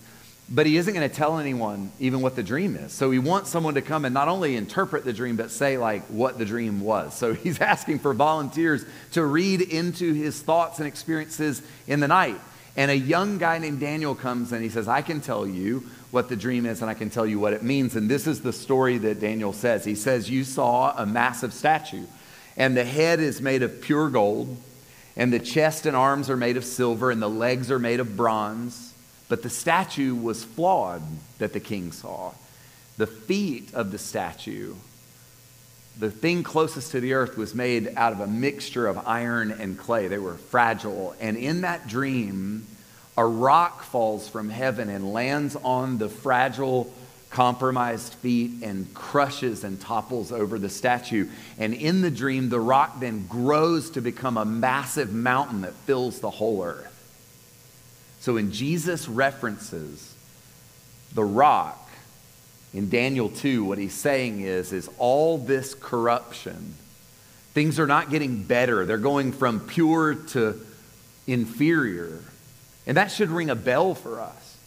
But 0.47 0.67
he 0.67 0.77
isn't 0.77 0.93
going 0.93 1.09
to 1.09 1.15
tell 1.15 1.39
anyone 1.39 1.91
even 1.99 2.21
what 2.21 2.35
the 2.35 2.43
dream 2.43 2.75
is. 2.75 2.91
So 2.91 3.09
he 3.09 3.17
wants 3.17 3.49
someone 3.49 3.73
to 3.73 3.81
come 3.81 4.05
and 4.05 4.13
not 4.13 4.27
only 4.27 4.57
interpret 4.57 5.03
the 5.03 5.13
dream, 5.13 5.35
but 5.35 5.49
say, 5.49 5.79
like, 5.79 6.03
what 6.03 6.37
the 6.37 6.45
dream 6.45 6.81
was. 6.81 7.15
So 7.15 7.33
he's 7.33 7.59
asking 7.61 7.97
for 7.97 8.13
volunteers 8.13 8.85
to 9.13 9.25
read 9.25 9.59
into 9.59 10.13
his 10.13 10.39
thoughts 10.39 10.77
and 10.77 10.87
experiences 10.87 11.63
in 11.87 11.99
the 11.99 12.07
night. 12.07 12.39
And 12.77 12.91
a 12.91 12.95
young 12.95 13.39
guy 13.39 13.57
named 13.57 13.79
Daniel 13.79 14.13
comes 14.13 14.51
and 14.51 14.63
he 14.63 14.69
says, 14.69 14.87
I 14.87 15.01
can 15.01 15.19
tell 15.19 15.47
you 15.47 15.83
what 16.11 16.27
the 16.27 16.35
dream 16.35 16.65
is 16.65 16.81
and 16.81 16.89
I 16.89 16.93
can 16.93 17.09
tell 17.09 17.25
you 17.25 17.39
what 17.39 17.53
it 17.53 17.63
means. 17.63 17.95
And 17.95 18.09
this 18.09 18.27
is 18.27 18.41
the 18.41 18.53
story 18.53 18.97
that 18.99 19.19
Daniel 19.19 19.53
says. 19.53 19.83
He 19.85 19.95
says, 19.95 20.29
You 20.29 20.43
saw 20.43 20.95
a 20.95 21.05
massive 21.05 21.53
statue, 21.53 22.05
and 22.57 22.75
the 22.75 22.83
head 22.83 23.19
is 23.19 23.41
made 23.41 23.63
of 23.63 23.81
pure 23.81 24.09
gold, 24.09 24.57
and 25.15 25.31
the 25.31 25.39
chest 25.39 25.85
and 25.85 25.95
arms 25.95 26.29
are 26.29 26.37
made 26.37 26.57
of 26.57 26.65
silver, 26.65 27.11
and 27.11 27.21
the 27.21 27.29
legs 27.29 27.71
are 27.71 27.79
made 27.79 27.99
of 27.99 28.15
bronze. 28.15 28.93
But 29.29 29.43
the 29.43 29.49
statue 29.49 30.13
was 30.13 30.43
flawed 30.43 31.01
that 31.39 31.53
the 31.53 31.61
king 31.61 31.93
saw. 31.93 32.33
The 32.97 33.07
feet 33.07 33.73
of 33.73 33.91
the 33.91 33.97
statue, 33.97 34.75
the 35.97 36.11
thing 36.11 36.43
closest 36.43 36.91
to 36.91 36.99
the 36.99 37.13
earth, 37.13 37.37
was 37.37 37.55
made 37.55 37.93
out 37.95 38.11
of 38.11 38.19
a 38.19 38.27
mixture 38.27 38.87
of 38.87 39.07
iron 39.07 39.51
and 39.51 39.77
clay. 39.77 40.09
They 40.09 40.17
were 40.17 40.35
fragile. 40.35 41.15
And 41.21 41.37
in 41.37 41.61
that 41.61 41.87
dream, 41.87 42.67
a 43.21 43.25
rock 43.25 43.83
falls 43.83 44.27
from 44.27 44.49
heaven 44.49 44.89
and 44.89 45.13
lands 45.13 45.55
on 45.55 45.99
the 45.99 46.09
fragile 46.09 46.91
compromised 47.29 48.15
feet 48.15 48.63
and 48.63 48.91
crushes 48.95 49.63
and 49.63 49.79
topples 49.79 50.31
over 50.31 50.57
the 50.57 50.69
statue. 50.69 51.29
And 51.59 51.75
in 51.75 52.01
the 52.01 52.09
dream, 52.09 52.49
the 52.49 52.59
rock 52.59 52.99
then 52.99 53.27
grows 53.27 53.91
to 53.91 54.01
become 54.01 54.37
a 54.37 54.43
massive 54.43 55.13
mountain 55.13 55.61
that 55.61 55.73
fills 55.73 56.19
the 56.19 56.31
whole 56.31 56.63
earth. 56.63 56.87
So 58.21 58.33
when 58.33 58.51
Jesus 58.51 59.07
references 59.07 60.15
the 61.13 61.23
rock 61.23 61.87
in 62.73 62.89
Daniel 62.89 63.29
2, 63.29 63.63
what 63.63 63.77
he's 63.77 63.93
saying 63.93 64.41
is, 64.41 64.73
is 64.73 64.89
all 64.97 65.37
this 65.37 65.75
corruption, 65.75 66.73
things 67.53 67.79
are 67.79 67.87
not 67.87 68.09
getting 68.09 68.41
better. 68.41 68.83
They're 68.83 68.97
going 68.97 69.31
from 69.31 69.59
pure 69.59 70.15
to 70.15 70.59
inferior. 71.27 72.23
And 72.87 72.97
that 72.97 73.11
should 73.11 73.29
ring 73.29 73.49
a 73.49 73.55
bell 73.55 73.95
for 73.95 74.19
us. 74.19 74.57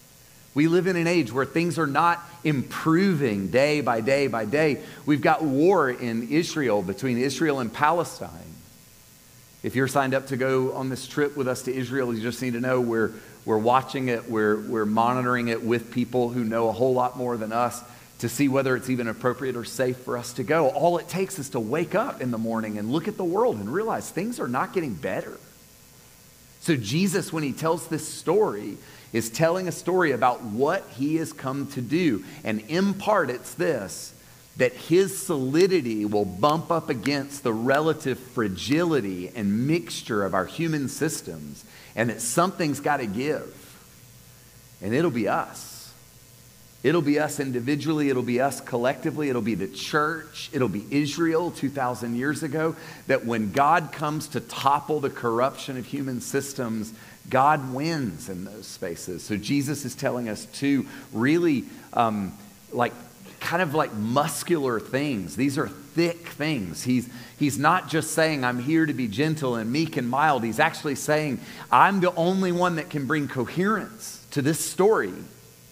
We 0.54 0.68
live 0.68 0.86
in 0.86 0.94
an 0.94 1.08
age 1.08 1.32
where 1.32 1.44
things 1.44 1.78
are 1.78 1.86
not 1.86 2.22
improving 2.44 3.48
day 3.48 3.80
by 3.80 4.00
day 4.00 4.28
by 4.28 4.44
day. 4.44 4.80
We've 5.04 5.20
got 5.20 5.42
war 5.42 5.90
in 5.90 6.28
Israel 6.28 6.80
between 6.80 7.18
Israel 7.18 7.58
and 7.58 7.72
Palestine. 7.72 8.30
If 9.64 9.74
you're 9.74 9.88
signed 9.88 10.14
up 10.14 10.28
to 10.28 10.36
go 10.36 10.74
on 10.74 10.90
this 10.90 11.08
trip 11.08 11.36
with 11.36 11.48
us 11.48 11.62
to 11.62 11.74
Israel, 11.74 12.14
you 12.14 12.22
just 12.22 12.40
need 12.40 12.52
to 12.52 12.60
know 12.60 12.80
we're, 12.80 13.12
we're 13.44 13.58
watching 13.58 14.08
it, 14.08 14.30
we're, 14.30 14.60
we're 14.60 14.86
monitoring 14.86 15.48
it 15.48 15.64
with 15.64 15.90
people 15.90 16.28
who 16.28 16.44
know 16.44 16.68
a 16.68 16.72
whole 16.72 16.94
lot 16.94 17.16
more 17.16 17.36
than 17.36 17.50
us 17.50 17.82
to 18.18 18.28
see 18.28 18.46
whether 18.46 18.76
it's 18.76 18.90
even 18.90 19.08
appropriate 19.08 19.56
or 19.56 19.64
safe 19.64 19.96
for 19.98 20.16
us 20.16 20.34
to 20.34 20.44
go. 20.44 20.68
All 20.68 20.98
it 20.98 21.08
takes 21.08 21.38
is 21.38 21.48
to 21.50 21.60
wake 21.60 21.94
up 21.94 22.20
in 22.20 22.30
the 22.30 22.38
morning 22.38 22.78
and 22.78 22.92
look 22.92 23.08
at 23.08 23.16
the 23.16 23.24
world 23.24 23.56
and 23.56 23.68
realize 23.72 24.08
things 24.08 24.38
are 24.38 24.46
not 24.48 24.72
getting 24.72 24.94
better. 24.94 25.36
So, 26.64 26.76
Jesus, 26.76 27.30
when 27.30 27.42
he 27.42 27.52
tells 27.52 27.88
this 27.88 28.08
story, 28.08 28.78
is 29.12 29.28
telling 29.28 29.68
a 29.68 29.72
story 29.72 30.12
about 30.12 30.42
what 30.42 30.82
he 30.96 31.16
has 31.16 31.30
come 31.30 31.66
to 31.72 31.82
do. 31.82 32.24
And 32.42 32.60
in 32.68 32.94
part, 32.94 33.28
it's 33.28 33.52
this 33.52 34.14
that 34.56 34.72
his 34.72 35.20
solidity 35.20 36.06
will 36.06 36.24
bump 36.24 36.70
up 36.70 36.88
against 36.88 37.42
the 37.42 37.52
relative 37.52 38.18
fragility 38.18 39.30
and 39.34 39.66
mixture 39.66 40.24
of 40.24 40.32
our 40.32 40.46
human 40.46 40.88
systems, 40.88 41.66
and 41.94 42.08
that 42.08 42.22
something's 42.22 42.80
got 42.80 42.96
to 42.96 43.06
give. 43.06 43.52
And 44.80 44.94
it'll 44.94 45.10
be 45.10 45.28
us. 45.28 45.73
It'll 46.84 47.02
be 47.02 47.18
us 47.18 47.40
individually, 47.40 48.10
it'll 48.10 48.22
be 48.22 48.42
us 48.42 48.60
collectively, 48.60 49.30
it'll 49.30 49.40
be 49.40 49.54
the 49.54 49.66
church, 49.66 50.50
it'll 50.52 50.68
be 50.68 50.84
Israel 50.90 51.50
2,000 51.50 52.14
years 52.14 52.42
ago. 52.42 52.76
That 53.06 53.24
when 53.24 53.52
God 53.52 53.90
comes 53.90 54.28
to 54.28 54.40
topple 54.40 55.00
the 55.00 55.08
corruption 55.08 55.78
of 55.78 55.86
human 55.86 56.20
systems, 56.20 56.92
God 57.30 57.72
wins 57.72 58.28
in 58.28 58.44
those 58.44 58.66
spaces. 58.66 59.22
So 59.22 59.38
Jesus 59.38 59.86
is 59.86 59.94
telling 59.94 60.28
us 60.28 60.44
two 60.44 60.86
really 61.14 61.64
um, 61.94 62.34
like 62.70 62.92
kind 63.40 63.62
of 63.62 63.74
like 63.74 63.94
muscular 63.94 64.78
things. 64.78 65.36
These 65.36 65.56
are 65.56 65.68
thick 65.68 66.28
things. 66.28 66.82
He's, 66.82 67.08
he's 67.38 67.58
not 67.58 67.88
just 67.88 68.10
saying, 68.12 68.44
I'm 68.44 68.58
here 68.58 68.84
to 68.84 68.92
be 68.92 69.08
gentle 69.08 69.54
and 69.54 69.72
meek 69.72 69.96
and 69.96 70.08
mild. 70.08 70.44
He's 70.44 70.60
actually 70.60 70.96
saying, 70.96 71.40
I'm 71.72 72.00
the 72.00 72.14
only 72.14 72.52
one 72.52 72.76
that 72.76 72.90
can 72.90 73.06
bring 73.06 73.26
coherence 73.26 74.26
to 74.32 74.42
this 74.42 74.60
story 74.60 75.14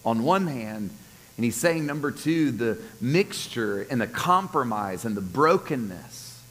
on 0.05 0.23
one 0.23 0.47
hand. 0.47 0.89
And 1.37 1.43
he's 1.43 1.55
saying, 1.55 1.85
number 1.85 2.11
two, 2.11 2.51
the 2.51 2.77
mixture 3.01 3.87
and 3.89 3.99
the 3.99 4.07
compromise 4.07 5.05
and 5.05 5.17
the 5.17 5.21
brokenness 5.21 6.41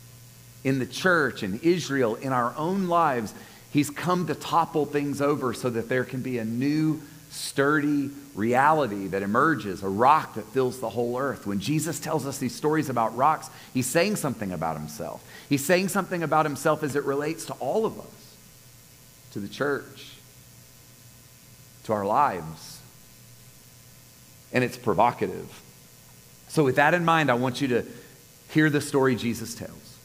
in 0.64 0.78
the 0.78 0.86
church 0.86 1.42
and 1.42 1.62
Israel, 1.62 2.16
in 2.16 2.32
our 2.32 2.54
own 2.56 2.88
lives 2.88 3.32
He's 3.72 3.88
come 3.88 4.26
to 4.26 4.34
topple 4.34 4.84
things 4.84 5.22
over 5.22 5.54
so 5.54 5.70
that 5.70 5.88
there 5.88 6.04
can 6.04 6.20
be 6.20 6.36
a 6.36 6.44
new, 6.44 7.00
sturdy 7.30 8.10
reality 8.34 9.06
that 9.08 9.22
emerges, 9.22 9.82
a 9.82 9.88
rock 9.88 10.34
that 10.34 10.44
fills 10.48 10.78
the 10.78 10.90
whole 10.90 11.18
earth. 11.18 11.46
When 11.46 11.58
Jesus 11.58 11.98
tells 11.98 12.26
us 12.26 12.36
these 12.36 12.54
stories 12.54 12.90
about 12.90 13.16
rocks, 13.16 13.48
he's 13.72 13.86
saying 13.86 14.16
something 14.16 14.52
about 14.52 14.76
himself. 14.76 15.24
He's 15.48 15.64
saying 15.64 15.88
something 15.88 16.22
about 16.22 16.44
himself 16.44 16.82
as 16.82 16.94
it 16.94 17.04
relates 17.04 17.46
to 17.46 17.54
all 17.54 17.86
of 17.86 17.98
us, 17.98 18.36
to 19.32 19.40
the 19.40 19.48
church, 19.48 20.12
to 21.84 21.94
our 21.94 22.04
lives. 22.04 22.71
And 24.52 24.62
it's 24.62 24.76
provocative. 24.76 25.48
So, 26.48 26.64
with 26.64 26.76
that 26.76 26.94
in 26.94 27.04
mind, 27.04 27.30
I 27.30 27.34
want 27.34 27.60
you 27.60 27.68
to 27.68 27.84
hear 28.50 28.68
the 28.68 28.80
story 28.80 29.16
Jesus 29.16 29.54
tells. 29.54 29.98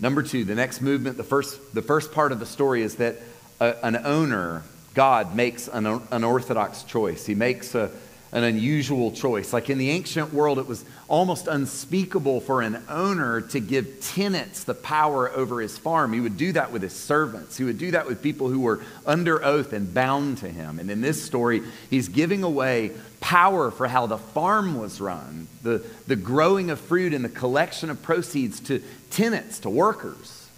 Number 0.00 0.22
two, 0.22 0.44
the 0.44 0.54
next 0.54 0.80
movement, 0.80 1.16
the 1.16 1.24
first, 1.24 1.74
the 1.74 1.82
first 1.82 2.12
part 2.12 2.32
of 2.32 2.40
the 2.40 2.46
story 2.46 2.82
is 2.82 2.96
that 2.96 3.16
a, 3.60 3.74
an 3.84 3.96
owner, 3.96 4.62
God, 4.94 5.34
makes 5.34 5.68
an 5.68 6.02
unorthodox 6.10 6.84
choice. 6.84 7.26
He 7.26 7.34
makes 7.34 7.74
a, 7.74 7.90
an 8.32 8.44
unusual 8.44 9.10
choice. 9.10 9.52
Like 9.52 9.70
in 9.70 9.78
the 9.78 9.90
ancient 9.90 10.34
world, 10.34 10.58
it 10.58 10.66
was 10.66 10.84
almost 11.08 11.46
unspeakable 11.46 12.40
for 12.40 12.60
an 12.60 12.82
owner 12.88 13.40
to 13.40 13.60
give 13.60 14.00
tenants 14.02 14.64
the 14.64 14.74
power 14.74 15.30
over 15.30 15.60
his 15.60 15.78
farm. 15.78 16.12
He 16.12 16.20
would 16.20 16.36
do 16.36 16.52
that 16.52 16.70
with 16.70 16.82
his 16.82 16.92
servants, 16.92 17.56
he 17.56 17.64
would 17.64 17.78
do 17.78 17.92
that 17.92 18.06
with 18.06 18.22
people 18.22 18.48
who 18.48 18.60
were 18.60 18.80
under 19.06 19.42
oath 19.44 19.72
and 19.72 19.92
bound 19.92 20.38
to 20.38 20.48
him. 20.48 20.78
And 20.78 20.90
in 20.90 21.00
this 21.00 21.22
story, 21.22 21.62
he's 21.88 22.08
giving 22.08 22.42
away 22.42 22.92
power 23.20 23.70
for 23.70 23.88
how 23.88 24.06
the 24.06 24.18
farm 24.18 24.78
was 24.78 25.00
run, 25.00 25.48
the, 25.62 25.84
the 26.06 26.16
growing 26.16 26.70
of 26.70 26.78
fruit 26.78 27.14
and 27.14 27.24
the 27.24 27.30
collection 27.30 27.90
of 27.90 28.02
proceeds 28.02 28.60
to 28.60 28.82
tenants, 29.10 29.60
to 29.60 29.70
workers. 29.70 30.48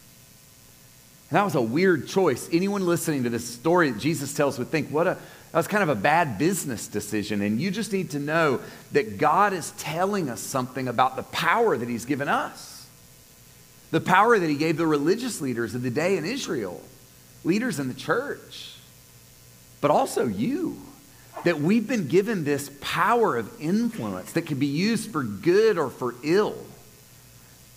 And 1.30 1.36
that 1.36 1.44
was 1.44 1.54
a 1.54 1.62
weird 1.62 2.08
choice. 2.08 2.48
Anyone 2.52 2.84
listening 2.84 3.22
to 3.22 3.30
this 3.30 3.48
story 3.48 3.90
that 3.92 4.00
Jesus 4.00 4.34
tells 4.34 4.58
would 4.58 4.68
think, 4.68 4.88
what 4.88 5.06
a 5.06 5.16
that 5.50 5.58
was 5.58 5.66
kind 5.66 5.82
of 5.82 5.88
a 5.88 5.96
bad 5.96 6.38
business 6.38 6.86
decision. 6.86 7.42
And 7.42 7.60
you 7.60 7.70
just 7.70 7.92
need 7.92 8.10
to 8.10 8.20
know 8.20 8.60
that 8.92 9.18
God 9.18 9.52
is 9.52 9.72
telling 9.72 10.30
us 10.30 10.40
something 10.40 10.86
about 10.86 11.16
the 11.16 11.24
power 11.24 11.76
that 11.76 11.88
He's 11.88 12.04
given 12.04 12.28
us. 12.28 12.86
The 13.90 14.00
power 14.00 14.38
that 14.38 14.48
He 14.48 14.54
gave 14.54 14.76
the 14.76 14.86
religious 14.86 15.40
leaders 15.40 15.74
of 15.74 15.82
the 15.82 15.90
day 15.90 16.16
in 16.16 16.24
Israel, 16.24 16.80
leaders 17.42 17.80
in 17.80 17.88
the 17.88 17.94
church, 17.94 18.76
but 19.80 19.90
also 19.90 20.26
you. 20.26 20.80
That 21.44 21.58
we've 21.58 21.86
been 21.86 22.06
given 22.06 22.44
this 22.44 22.70
power 22.82 23.36
of 23.36 23.50
influence 23.60 24.32
that 24.32 24.42
can 24.42 24.58
be 24.58 24.66
used 24.66 25.10
for 25.10 25.22
good 25.22 25.78
or 25.78 25.88
for 25.88 26.14
ill. 26.22 26.56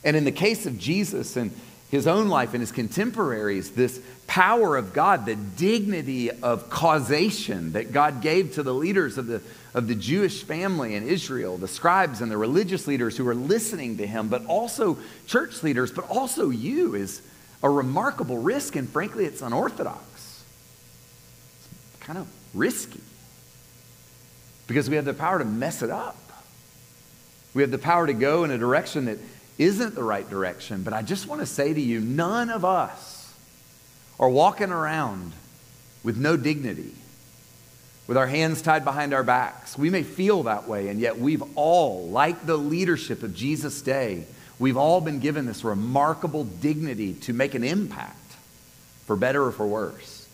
And 0.04 0.18
in 0.18 0.26
the 0.26 0.34
case 0.34 0.66
of 0.66 0.78
Jesus 0.78 1.38
and 1.38 1.52
his 1.94 2.08
own 2.08 2.28
life 2.28 2.56
and 2.56 2.60
his 2.60 2.72
contemporaries, 2.72 3.70
this 3.70 4.02
power 4.26 4.78
of 4.78 4.94
God, 4.94 5.28
the 5.28 5.36
dignity 5.36 6.32
of 6.32 6.68
causation 6.68 7.74
that 7.74 7.92
God 7.92 8.20
gave 8.20 8.56
to 8.56 8.64
the 8.64 8.74
leaders 8.74 9.20
of 9.20 9.28
the, 9.28 9.44
of 9.76 9.88
the 9.88 9.94
Jewish 9.94 10.42
family 10.42 10.96
in 10.96 11.08
Israel, 11.08 11.56
the 11.56 11.68
scribes 11.68 12.20
and 12.20 12.32
the 12.32 12.38
religious 12.38 12.88
leaders 12.88 13.16
who 13.16 13.28
are 13.28 13.36
listening 13.36 13.98
to 13.98 14.08
him, 14.08 14.28
but 14.28 14.44
also 14.48 14.98
church 15.28 15.62
leaders, 15.62 15.92
but 15.92 16.10
also 16.10 16.50
you, 16.50 16.96
is 16.96 17.22
a 17.62 17.70
remarkable 17.70 18.40
risk. 18.40 18.76
And 18.76 18.90
frankly, 18.90 19.26
it's 19.26 19.44
unorthodox. 19.44 20.44
It's 21.94 22.04
kind 22.08 22.18
of 22.18 22.28
risky 22.56 23.02
because 24.66 24.90
we 24.90 24.96
have 24.96 25.06
the 25.06 25.14
power 25.14 25.38
to 25.38 25.46
mess 25.46 25.84
it 25.84 25.92
up. 25.92 26.18
We 27.54 27.62
have 27.62 27.70
the 27.70 27.78
power 27.78 28.08
to 28.08 28.14
go 28.14 28.46
in 28.46 28.50
a 28.50 28.58
direction 28.58 29.06
that 29.06 29.20
isn't 29.58 29.96
the 29.96 30.04
right 30.04 30.30
direction. 30.30 30.84
But 30.84 30.94
I 30.94 31.02
just 31.02 31.28
want 31.28 31.42
to 31.42 31.48
say 31.48 31.74
to 31.74 31.82
you 31.82 32.00
none 32.00 32.50
of 32.50 32.66
us 32.66 33.34
are 34.20 34.30
walking 34.30 34.72
around 34.72 35.34
with 36.04 36.18
no 36.18 36.38
dignity, 36.38 36.94
with 38.08 38.18
our 38.18 38.28
hands 38.28 38.62
tied 38.62 38.84
behind 38.84 39.14
our 39.14 39.24
backs. 39.24 39.78
We 39.78 39.90
may 39.90 40.04
feel 40.04 40.44
that 40.44 40.68
way, 40.68 40.90
and 40.90 41.00
yet 41.00 41.18
we've 41.18 41.44
all, 41.56 42.08
like 42.10 42.46
the 42.46 42.58
leadership 42.58 43.24
of 43.24 43.34
Jesus' 43.34 43.82
day, 43.82 44.26
we've 44.60 44.78
all 44.78 45.02
been 45.02 45.20
given 45.20 45.46
this 45.46 45.64
remarkable 45.64 46.44
dignity 46.44 47.14
to 47.14 47.34
make 47.34 47.56
an 47.56 47.64
impact, 47.64 48.18
for 49.06 49.16
better 49.16 49.44
or 49.44 49.52
for 49.52 49.68
worse. 49.68 50.28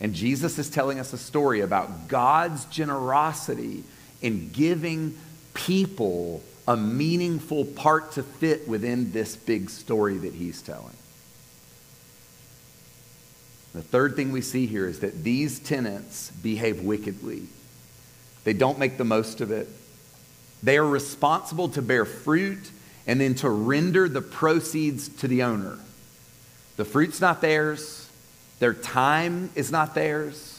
And 0.00 0.14
Jesus 0.14 0.58
is 0.58 0.68
telling 0.68 0.98
us 0.98 1.12
a 1.12 1.18
story 1.18 1.60
about 1.60 2.08
God's 2.08 2.64
generosity 2.66 3.84
in 4.20 4.50
giving 4.50 5.16
people 5.54 6.42
a 6.66 6.76
meaningful 6.76 7.64
part 7.64 8.12
to 8.12 8.22
fit 8.22 8.66
within 8.66 9.12
this 9.12 9.36
big 9.36 9.70
story 9.70 10.16
that 10.18 10.34
he's 10.34 10.62
telling. 10.62 10.96
The 13.74 13.82
third 13.82 14.14
thing 14.14 14.30
we 14.30 14.40
see 14.40 14.66
here 14.66 14.86
is 14.86 15.00
that 15.00 15.24
these 15.24 15.58
tenants 15.58 16.30
behave 16.30 16.80
wickedly. 16.80 17.42
They 18.44 18.52
don't 18.52 18.78
make 18.78 18.98
the 18.98 19.04
most 19.04 19.40
of 19.40 19.50
it. 19.50 19.68
They 20.62 20.78
are 20.78 20.86
responsible 20.86 21.68
to 21.70 21.82
bear 21.82 22.04
fruit 22.04 22.70
and 23.06 23.20
then 23.20 23.34
to 23.36 23.50
render 23.50 24.08
the 24.08 24.22
proceeds 24.22 25.08
to 25.08 25.28
the 25.28 25.42
owner. 25.42 25.78
The 26.76 26.84
fruit's 26.84 27.20
not 27.20 27.40
theirs, 27.40 28.08
their 28.60 28.74
time 28.74 29.50
is 29.54 29.70
not 29.70 29.94
theirs. 29.94 30.53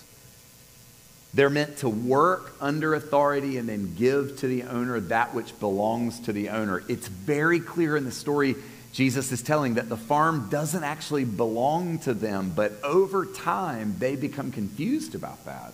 They're 1.35 1.49
meant 1.49 1.77
to 1.79 1.89
work 1.89 2.55
under 2.61 2.93
authority 2.93 3.57
and 3.57 3.67
then 3.67 3.93
give 3.95 4.39
to 4.39 4.47
the 4.47 4.63
owner 4.63 5.01
that 5.01 5.35
which 5.35 5.59
belongs 5.59 6.21
to 6.21 6.33
the 6.33 6.49
owner. 6.49 6.81
It's 6.87 7.09
very 7.09 7.59
clear 7.59 7.97
in 7.97 8.05
the 8.05 8.11
story 8.11 8.55
Jesus 8.93 9.33
is 9.33 9.41
telling 9.41 9.73
that 9.73 9.89
the 9.89 9.97
farm 9.97 10.47
doesn't 10.49 10.85
actually 10.85 11.25
belong 11.25 11.99
to 11.99 12.13
them, 12.13 12.53
but 12.55 12.81
over 12.81 13.25
time 13.25 13.97
they 13.99 14.15
become 14.15 14.53
confused 14.53 15.13
about 15.13 15.43
that. 15.43 15.73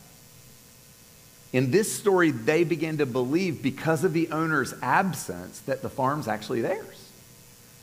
In 1.54 1.70
this 1.70 1.94
story, 1.94 2.32
they 2.32 2.64
begin 2.64 2.98
to 2.98 3.06
believe 3.06 3.62
because 3.62 4.04
of 4.04 4.14
the 4.14 4.30
owner's 4.32 4.74
absence 4.82 5.60
that 5.62 5.84
the 5.84 5.90
farm's 5.90 6.28
actually 6.28 6.62
theirs, 6.62 7.11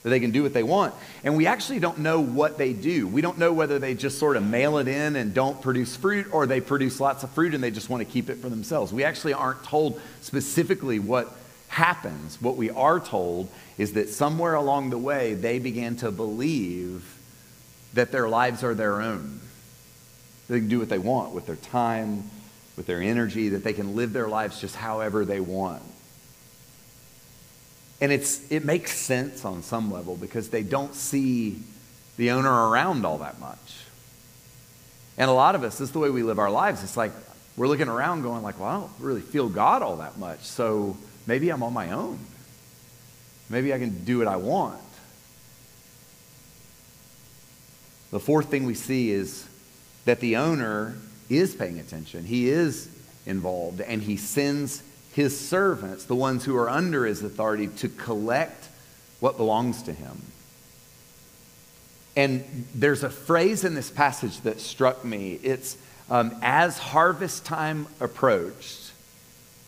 that 0.03 0.09
they 0.09 0.19
can 0.19 0.31
do 0.31 0.43
what 0.43 0.53
they 0.53 0.63
want. 0.63 0.93
And 1.23 1.35
we 1.35 1.47
actually 1.47 1.79
don't 1.79 1.99
know 1.99 2.21
what 2.21 2.57
they 2.57 2.73
do. 2.73 3.07
We 3.07 3.21
don't 3.21 3.37
know 3.37 3.51
whether 3.51 3.79
they 3.79 3.95
just 3.95 4.17
sort 4.17 4.37
of 4.37 4.43
mail 4.43 4.77
it 4.77 4.87
in 4.87 5.15
and 5.15 5.33
don't 5.33 5.61
produce 5.61 5.95
fruit 5.95 6.27
or 6.31 6.47
they 6.47 6.61
produce 6.61 6.99
lots 6.99 7.23
of 7.23 7.29
fruit 7.31 7.53
and 7.53 7.63
they 7.63 7.71
just 7.71 7.89
want 7.89 8.05
to 8.05 8.11
keep 8.11 8.29
it 8.29 8.35
for 8.35 8.49
themselves. 8.49 8.93
We 8.93 9.03
actually 9.03 9.33
aren't 9.33 9.63
told 9.63 9.99
specifically 10.21 10.99
what 10.99 11.35
happens. 11.67 12.41
What 12.41 12.55
we 12.55 12.69
are 12.69 12.99
told 12.99 13.49
is 13.77 13.93
that 13.93 14.09
somewhere 14.09 14.55
along 14.55 14.89
the 14.89 14.97
way, 14.97 15.33
they 15.33 15.59
began 15.59 15.95
to 15.97 16.11
believe 16.11 17.17
that 17.93 18.11
their 18.11 18.29
lives 18.29 18.63
are 18.63 18.73
their 18.73 19.01
own. 19.01 19.39
They 20.47 20.59
can 20.59 20.69
do 20.69 20.79
what 20.79 20.89
they 20.89 20.97
want 20.97 21.33
with 21.33 21.45
their 21.45 21.55
time, 21.55 22.29
with 22.75 22.87
their 22.87 23.01
energy, 23.01 23.49
that 23.49 23.63
they 23.63 23.73
can 23.73 23.95
live 23.95 24.13
their 24.13 24.27
lives 24.27 24.59
just 24.61 24.75
however 24.75 25.25
they 25.25 25.39
want. 25.39 25.83
And 28.01 28.11
it's, 28.11 28.49
it 28.51 28.63
makes 28.63 28.97
sense 28.97 29.43
on 29.43 29.61
some 29.61 29.91
level 29.91 30.15
because 30.15 30.49
they 30.49 30.63
don't 30.63 30.95
see 30.95 31.61
the 32.17 32.31
owner 32.31 32.69
around 32.69 33.05
all 33.05 33.17
that 33.19 33.39
much. 33.39 33.83
And 35.17 35.29
a 35.29 35.33
lot 35.33 35.55
of 35.55 35.63
us, 35.63 35.77
this 35.77 35.89
is 35.89 35.91
the 35.91 35.99
way 35.99 36.09
we 36.09 36.23
live 36.23 36.39
our 36.39 36.49
lives. 36.49 36.83
It's 36.83 36.95
like 36.95 37.11
we're 37.57 37.67
looking 37.67 37.89
around 37.89 38.21
going 38.21 38.41
like, 38.41 38.57
well, 38.57 38.69
I 38.69 38.79
don't 38.79 38.91
really 38.99 39.21
feel 39.21 39.49
God 39.49 39.81
all 39.81 39.97
that 39.97 40.17
much. 40.17 40.41
So 40.41 40.95
maybe 41.27 41.49
I'm 41.49 41.61
on 41.61 41.73
my 41.73 41.91
own. 41.91 42.19
Maybe 43.49 43.73
I 43.73 43.79
can 43.79 44.05
do 44.05 44.19
what 44.19 44.27
I 44.27 44.37
want. 44.37 44.79
The 48.11 48.19
fourth 48.19 48.47
thing 48.49 48.65
we 48.65 48.75
see 48.75 49.11
is 49.11 49.45
that 50.05 50.19
the 50.19 50.37
owner 50.37 50.95
is 51.29 51.53
paying 51.53 51.79
attention. 51.79 52.23
He 52.23 52.49
is 52.49 52.89
involved, 53.25 53.81
and 53.81 54.01
he 54.01 54.17
sends 54.17 54.81
his 55.19 55.37
servants, 55.37 56.05
the 56.05 56.15
ones 56.15 56.45
who 56.45 56.55
are 56.55 56.69
under 56.69 57.05
his 57.05 57.21
authority, 57.21 57.67
to 57.67 57.89
collect 57.89 58.69
what 59.19 59.35
belongs 59.35 59.83
to 59.83 59.91
him. 59.91 60.21
And 62.15 62.65
there's 62.73 63.03
a 63.03 63.09
phrase 63.09 63.65
in 63.65 63.75
this 63.75 63.91
passage 63.91 64.39
that 64.41 64.61
struck 64.61 65.03
me. 65.03 65.37
It's 65.43 65.75
um, 66.09 66.33
as 66.41 66.77
harvest 66.77 67.43
time 67.43 67.87
approached, 67.99 68.93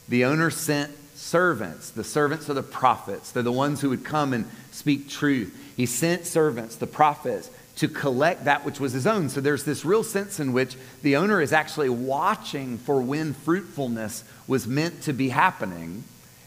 the 0.08 0.24
owner 0.24 0.52
sent 0.52 0.94
servants. 1.18 1.90
The 1.90 2.06
servants 2.06 2.50
are 2.50 2.54
the 2.54 2.64
prophets, 2.64 3.34
they're 3.34 3.44
the 3.44 3.52
ones 3.52 3.82
who 3.82 3.90
would 3.90 4.06
come 4.06 4.32
and 4.32 4.46
speak 4.72 5.10
truth. 5.10 5.54
He 5.76 5.86
sent 5.86 6.26
servants, 6.26 6.78
the 6.78 6.88
prophets, 6.88 7.50
to 7.78 7.88
collect 7.88 8.46
that 8.46 8.66
which 8.66 8.80
was 8.80 8.94
his 8.94 9.08
own. 9.08 9.30
So 9.30 9.42
there's 9.42 9.64
this 9.64 9.86
real 9.86 10.04
sense 10.04 10.40
in 10.40 10.54
which 10.54 10.76
the 11.02 11.16
owner 11.16 11.42
is 11.42 11.54
actually 11.54 11.90
watching 11.90 12.78
for 12.78 13.02
when 13.02 13.34
fruitfulness 13.34 14.24
was 14.48 14.68
meant 14.68 15.04
to 15.04 15.14
be 15.14 15.30
happening. 15.30 16.04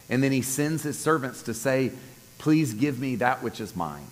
And 0.08 0.22
then 0.22 0.32
he 0.32 0.42
sends 0.42 0.82
his 0.82 0.98
servants 0.98 1.42
to 1.44 1.54
say, 1.54 1.92
Please 2.38 2.74
give 2.74 2.98
me 2.98 3.16
that 3.16 3.42
which 3.42 3.60
is 3.60 3.74
mine. 3.74 4.06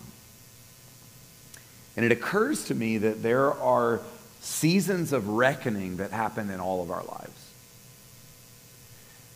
And 1.95 2.05
it 2.05 2.11
occurs 2.11 2.65
to 2.65 2.75
me 2.75 2.97
that 2.97 3.21
there 3.21 3.53
are 3.53 4.01
seasons 4.39 5.13
of 5.13 5.27
reckoning 5.27 5.97
that 5.97 6.11
happen 6.11 6.49
in 6.49 6.59
all 6.59 6.81
of 6.81 6.89
our 6.89 7.03
lives. 7.03 7.42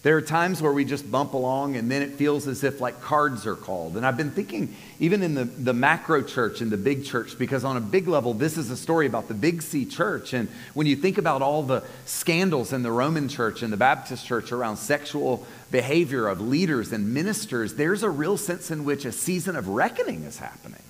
There 0.03 0.15
are 0.15 0.21
times 0.21 0.61
where 0.61 0.71
we 0.71 0.85
just 0.85 1.09
bump 1.11 1.33
along 1.33 1.75
and 1.75 1.89
then 1.89 2.01
it 2.01 2.13
feels 2.13 2.47
as 2.47 2.63
if 2.63 2.79
like 2.79 3.01
cards 3.01 3.47
are 3.47 3.55
called. 3.55 3.97
And 3.97 4.05
I've 4.05 4.15
been 4.15 4.31
thinking, 4.31 4.75
even 4.99 5.23
in 5.23 5.33
the, 5.33 5.45
the 5.45 5.73
macro 5.73 6.21
church 6.21 6.61
and 6.61 6.71
the 6.71 6.77
big 6.77 7.03
church, 7.03 7.37
because 7.37 7.63
on 7.63 7.77
a 7.77 7.81
big 7.81 8.07
level, 8.07 8.33
this 8.33 8.57
is 8.57 8.69
a 8.69 8.77
story 8.77 9.07
about 9.07 9.27
the 9.27 9.33
big 9.33 9.61
C 9.61 9.85
church. 9.85 10.33
And 10.33 10.49
when 10.75 10.85
you 10.85 10.95
think 10.95 11.17
about 11.17 11.41
all 11.41 11.63
the 11.63 11.83
scandals 12.05 12.73
in 12.73 12.83
the 12.83 12.91
Roman 12.91 13.27
church 13.27 13.63
and 13.63 13.73
the 13.73 13.77
Baptist 13.77 14.25
church 14.25 14.51
around 14.51 14.77
sexual 14.77 15.45
behavior 15.71 16.27
of 16.27 16.41
leaders 16.41 16.93
and 16.93 17.13
ministers, 17.13 17.73
there's 17.73 18.03
a 18.03 18.09
real 18.09 18.37
sense 18.37 18.69
in 18.69 18.85
which 18.85 19.03
a 19.03 19.11
season 19.11 19.55
of 19.55 19.67
reckoning 19.67 20.23
is 20.23 20.37
happening, 20.37 20.83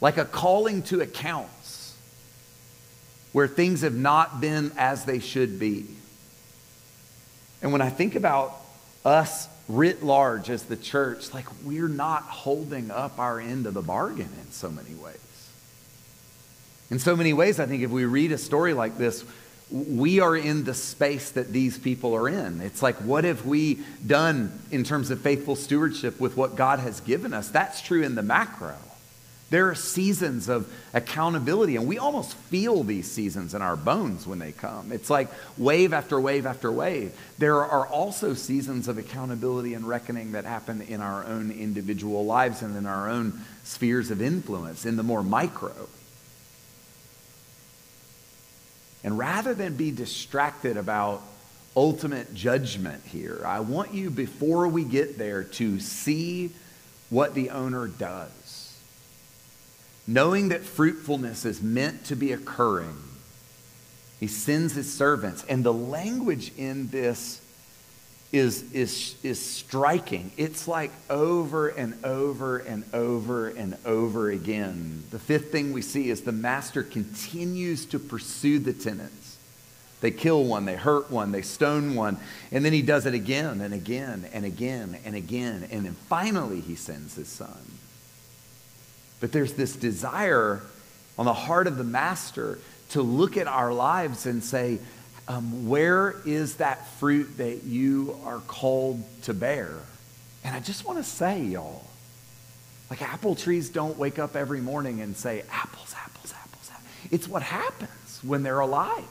like 0.00 0.16
a 0.16 0.24
calling 0.24 0.82
to 0.84 1.02
accounts 1.02 1.94
where 3.32 3.46
things 3.46 3.82
have 3.82 3.94
not 3.94 4.40
been 4.40 4.72
as 4.78 5.04
they 5.04 5.18
should 5.18 5.60
be. 5.60 5.86
And 7.62 7.72
when 7.72 7.80
I 7.80 7.90
think 7.90 8.14
about 8.14 8.54
us 9.04 9.48
writ 9.68 10.02
large 10.02 10.50
as 10.50 10.64
the 10.64 10.76
church, 10.76 11.34
like 11.34 11.46
we're 11.64 11.88
not 11.88 12.22
holding 12.22 12.90
up 12.90 13.18
our 13.18 13.40
end 13.40 13.66
of 13.66 13.74
the 13.74 13.82
bargain 13.82 14.28
in 14.40 14.50
so 14.50 14.70
many 14.70 14.94
ways. 14.94 15.16
In 16.90 16.98
so 16.98 17.16
many 17.16 17.32
ways, 17.32 17.58
I 17.58 17.66
think 17.66 17.82
if 17.82 17.90
we 17.90 18.04
read 18.04 18.30
a 18.30 18.38
story 18.38 18.72
like 18.72 18.96
this, 18.96 19.24
we 19.70 20.20
are 20.20 20.36
in 20.36 20.62
the 20.62 20.74
space 20.74 21.30
that 21.32 21.52
these 21.52 21.76
people 21.76 22.14
are 22.14 22.28
in. 22.28 22.60
It's 22.60 22.82
like, 22.82 22.94
what 22.96 23.24
have 23.24 23.44
we 23.44 23.80
done 24.06 24.56
in 24.70 24.84
terms 24.84 25.10
of 25.10 25.20
faithful 25.20 25.56
stewardship 25.56 26.20
with 26.20 26.36
what 26.36 26.54
God 26.54 26.78
has 26.78 27.00
given 27.00 27.32
us? 27.32 27.48
That's 27.48 27.80
true 27.80 28.02
in 28.02 28.14
the 28.14 28.22
macro. 28.22 28.76
There 29.48 29.68
are 29.70 29.76
seasons 29.76 30.48
of 30.48 30.72
accountability, 30.92 31.76
and 31.76 31.86
we 31.86 31.98
almost 31.98 32.34
feel 32.34 32.82
these 32.82 33.08
seasons 33.10 33.54
in 33.54 33.62
our 33.62 33.76
bones 33.76 34.26
when 34.26 34.40
they 34.40 34.50
come. 34.50 34.90
It's 34.90 35.08
like 35.08 35.28
wave 35.56 35.92
after 35.92 36.20
wave 36.20 36.46
after 36.46 36.72
wave. 36.72 37.12
There 37.38 37.64
are 37.64 37.86
also 37.86 38.34
seasons 38.34 38.88
of 38.88 38.98
accountability 38.98 39.74
and 39.74 39.86
reckoning 39.86 40.32
that 40.32 40.44
happen 40.44 40.82
in 40.82 41.00
our 41.00 41.24
own 41.24 41.52
individual 41.52 42.24
lives 42.26 42.62
and 42.62 42.76
in 42.76 42.86
our 42.86 43.08
own 43.08 43.40
spheres 43.62 44.10
of 44.10 44.20
influence, 44.20 44.84
in 44.84 44.96
the 44.96 45.04
more 45.04 45.22
micro. 45.22 45.88
And 49.04 49.16
rather 49.16 49.54
than 49.54 49.76
be 49.76 49.92
distracted 49.92 50.76
about 50.76 51.22
ultimate 51.76 52.34
judgment 52.34 53.04
here, 53.04 53.42
I 53.46 53.60
want 53.60 53.94
you, 53.94 54.10
before 54.10 54.66
we 54.66 54.82
get 54.82 55.18
there, 55.18 55.44
to 55.44 55.78
see 55.78 56.50
what 57.10 57.34
the 57.34 57.50
owner 57.50 57.86
does 57.86 58.32
knowing 60.06 60.50
that 60.50 60.62
fruitfulness 60.62 61.44
is 61.44 61.62
meant 61.62 62.04
to 62.06 62.16
be 62.16 62.32
occurring, 62.32 62.96
he 64.20 64.26
sends 64.26 64.74
his 64.74 64.92
servants. 64.92 65.44
And 65.48 65.64
the 65.64 65.72
language 65.72 66.52
in 66.56 66.88
this 66.88 67.40
is, 68.32 68.70
is, 68.72 69.16
is 69.22 69.40
striking. 69.40 70.30
It's 70.36 70.66
like 70.66 70.90
over 71.10 71.68
and 71.68 72.02
over 72.04 72.58
and 72.58 72.84
over 72.94 73.48
and 73.48 73.76
over 73.84 74.30
again. 74.30 75.04
The 75.10 75.18
fifth 75.18 75.52
thing 75.52 75.72
we 75.72 75.82
see 75.82 76.10
is 76.10 76.22
the 76.22 76.32
master 76.32 76.82
continues 76.82 77.84
to 77.86 77.98
pursue 77.98 78.58
the 78.58 78.72
tenants. 78.72 79.36
They 80.00 80.10
kill 80.10 80.44
one, 80.44 80.66
they 80.66 80.76
hurt 80.76 81.10
one, 81.10 81.32
they 81.32 81.42
stone 81.42 81.94
one, 81.94 82.18
and 82.52 82.64
then 82.64 82.72
he 82.72 82.82
does 82.82 83.06
it 83.06 83.14
again 83.14 83.62
and 83.62 83.72
again 83.72 84.28
and 84.32 84.44
again 84.44 84.98
and 85.04 85.16
again. 85.16 85.66
And 85.70 85.86
then 85.86 85.96
finally, 86.08 86.60
he 86.60 86.74
sends 86.74 87.14
his 87.14 87.28
son. 87.28 87.78
But 89.20 89.32
there's 89.32 89.54
this 89.54 89.74
desire 89.74 90.62
on 91.18 91.24
the 91.24 91.32
heart 91.32 91.66
of 91.66 91.76
the 91.76 91.84
master 91.84 92.58
to 92.90 93.02
look 93.02 93.36
at 93.36 93.46
our 93.46 93.72
lives 93.72 94.26
and 94.26 94.42
say, 94.44 94.78
um, 95.28 95.68
where 95.68 96.14
is 96.24 96.56
that 96.56 96.86
fruit 96.98 97.38
that 97.38 97.64
you 97.64 98.16
are 98.24 98.38
called 98.46 99.02
to 99.22 99.34
bear? 99.34 99.72
And 100.44 100.54
I 100.54 100.60
just 100.60 100.84
want 100.84 100.98
to 100.98 101.04
say, 101.04 101.42
y'all, 101.42 101.84
like 102.90 103.02
apple 103.02 103.34
trees 103.34 103.68
don't 103.68 103.98
wake 103.98 104.18
up 104.18 104.36
every 104.36 104.60
morning 104.60 105.00
and 105.00 105.16
say, 105.16 105.42
apples, 105.50 105.94
apples, 105.98 106.32
apples, 106.32 106.70
apples. 106.72 106.90
It's 107.10 107.26
what 107.26 107.42
happens 107.42 108.20
when 108.22 108.44
they're 108.44 108.60
alive, 108.60 109.04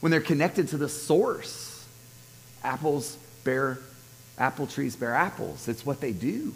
when 0.00 0.12
they're 0.12 0.20
connected 0.20 0.68
to 0.68 0.76
the 0.76 0.88
source. 0.88 1.84
Apples 2.62 3.16
bear, 3.42 3.80
apple 4.38 4.68
trees 4.68 4.94
bear 4.94 5.14
apples. 5.14 5.66
It's 5.66 5.84
what 5.84 6.00
they 6.00 6.12
do. 6.12 6.54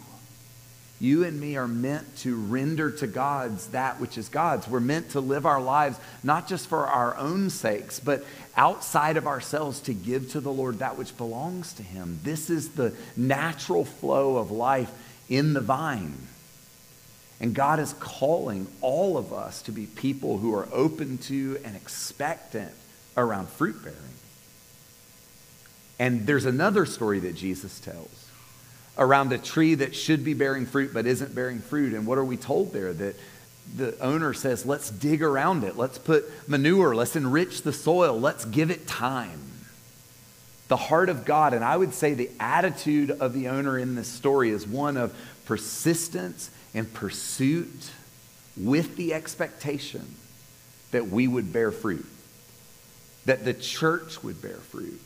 You 0.99 1.23
and 1.25 1.39
me 1.39 1.57
are 1.57 1.67
meant 1.67 2.17
to 2.19 2.35
render 2.35 2.89
to 2.89 3.07
God's 3.07 3.67
that 3.67 3.99
which 3.99 4.17
is 4.17 4.29
God's. 4.29 4.67
We're 4.67 4.79
meant 4.79 5.11
to 5.11 5.19
live 5.19 5.45
our 5.45 5.61
lives 5.61 5.99
not 6.23 6.47
just 6.47 6.67
for 6.67 6.87
our 6.87 7.15
own 7.17 7.51
sakes, 7.51 7.99
but 7.99 8.25
outside 8.55 9.15
of 9.15 9.27
ourselves 9.27 9.79
to 9.81 9.93
give 9.93 10.31
to 10.31 10.39
the 10.39 10.51
Lord 10.51 10.79
that 10.79 10.97
which 10.97 11.15
belongs 11.15 11.73
to 11.73 11.83
Him. 11.83 12.19
This 12.23 12.49
is 12.49 12.69
the 12.69 12.95
natural 13.15 13.85
flow 13.85 14.37
of 14.37 14.49
life 14.49 14.91
in 15.29 15.53
the 15.53 15.61
vine. 15.61 16.17
And 17.39 17.53
God 17.53 17.79
is 17.79 17.93
calling 17.99 18.65
all 18.81 19.17
of 19.17 19.31
us 19.31 19.61
to 19.63 19.71
be 19.71 19.85
people 19.85 20.39
who 20.39 20.55
are 20.55 20.67
open 20.71 21.19
to 21.19 21.59
and 21.63 21.75
expectant 21.75 22.71
around 23.15 23.49
fruit 23.49 23.83
bearing. 23.83 23.99
And 25.99 26.25
there's 26.25 26.45
another 26.45 26.87
story 26.87 27.19
that 27.19 27.35
Jesus 27.35 27.79
tells 27.79 28.26
around 28.97 29.31
a 29.31 29.37
tree 29.37 29.75
that 29.75 29.95
should 29.95 30.23
be 30.23 30.33
bearing 30.33 30.65
fruit 30.65 30.93
but 30.93 31.05
isn't 31.05 31.35
bearing 31.35 31.59
fruit. 31.59 31.93
And 31.93 32.07
what 32.07 32.17
are 32.17 32.25
we 32.25 32.37
told 32.37 32.73
there? 32.73 32.93
That 32.93 33.15
the 33.75 33.99
owner 33.99 34.33
says, 34.33 34.65
let's 34.65 34.89
dig 34.89 35.21
around 35.21 35.63
it, 35.63 35.77
let's 35.77 35.97
put 35.97 36.25
manure, 36.47 36.95
let's 36.95 37.15
enrich 37.15 37.63
the 37.63 37.73
soil, 37.73 38.19
let's 38.19 38.45
give 38.45 38.71
it 38.71 38.87
time. 38.87 39.41
The 40.67 40.77
heart 40.77 41.09
of 41.09 41.25
God, 41.25 41.53
and 41.53 41.63
I 41.63 41.77
would 41.77 41.93
say 41.93 42.13
the 42.13 42.31
attitude 42.39 43.11
of 43.11 43.33
the 43.33 43.49
owner 43.49 43.77
in 43.77 43.95
this 43.95 44.07
story 44.07 44.49
is 44.49 44.67
one 44.67 44.97
of 44.97 45.15
persistence 45.45 46.49
and 46.73 46.91
pursuit 46.93 47.91
with 48.57 48.95
the 48.95 49.13
expectation 49.13 50.15
that 50.91 51.09
we 51.09 51.27
would 51.27 51.53
bear 51.53 51.71
fruit, 51.71 52.05
that 53.25 53.45
the 53.45 53.53
church 53.53 54.23
would 54.23 54.41
bear 54.41 54.55
fruit 54.55 55.01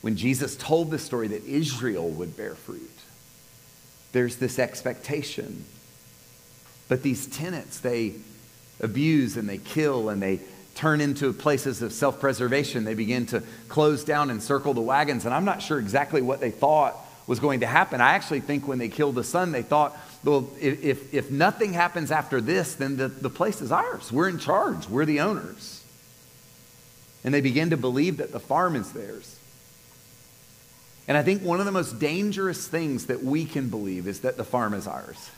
when 0.00 0.16
Jesus 0.16 0.56
told 0.56 0.90
the 0.90 0.98
story 0.98 1.28
that 1.28 1.44
Israel 1.44 2.08
would 2.10 2.36
bear 2.36 2.54
fruit, 2.54 2.90
there's 4.12 4.36
this 4.36 4.58
expectation. 4.58 5.64
But 6.88 7.02
these 7.02 7.26
tenants, 7.26 7.80
they 7.80 8.14
abuse 8.80 9.36
and 9.36 9.48
they 9.48 9.58
kill 9.58 10.08
and 10.08 10.22
they 10.22 10.40
turn 10.74 11.00
into 11.00 11.32
places 11.32 11.82
of 11.82 11.92
self 11.92 12.20
preservation. 12.20 12.84
They 12.84 12.94
begin 12.94 13.26
to 13.26 13.42
close 13.68 14.04
down 14.04 14.30
and 14.30 14.42
circle 14.42 14.74
the 14.74 14.80
wagons. 14.80 15.24
And 15.24 15.34
I'm 15.34 15.44
not 15.44 15.60
sure 15.60 15.78
exactly 15.78 16.22
what 16.22 16.40
they 16.40 16.50
thought 16.50 16.96
was 17.26 17.40
going 17.40 17.60
to 17.60 17.66
happen. 17.66 18.00
I 18.00 18.12
actually 18.12 18.40
think 18.40 18.66
when 18.66 18.78
they 18.78 18.88
killed 18.88 19.16
the 19.16 19.24
son, 19.24 19.52
they 19.52 19.62
thought, 19.62 19.96
well, 20.24 20.50
if, 20.60 21.12
if 21.12 21.30
nothing 21.30 21.74
happens 21.74 22.10
after 22.10 22.40
this, 22.40 22.74
then 22.74 22.96
the, 22.96 23.08
the 23.08 23.28
place 23.28 23.60
is 23.60 23.70
ours. 23.70 24.10
We're 24.10 24.28
in 24.28 24.38
charge, 24.38 24.88
we're 24.88 25.04
the 25.04 25.20
owners. 25.20 25.84
And 27.24 27.34
they 27.34 27.40
begin 27.40 27.70
to 27.70 27.76
believe 27.76 28.16
that 28.18 28.32
the 28.32 28.40
farm 28.40 28.76
is 28.76 28.92
theirs. 28.92 29.37
And 31.08 31.16
I 31.16 31.22
think 31.22 31.42
one 31.42 31.58
of 31.58 31.64
the 31.66 31.72
most 31.72 31.98
dangerous 31.98 32.68
things 32.68 33.06
that 33.06 33.24
we 33.24 33.46
can 33.46 33.70
believe 33.70 34.06
is 34.06 34.20
that 34.20 34.36
the 34.36 34.44
farm 34.44 34.74
is 34.74 34.86
ours. 34.86 35.30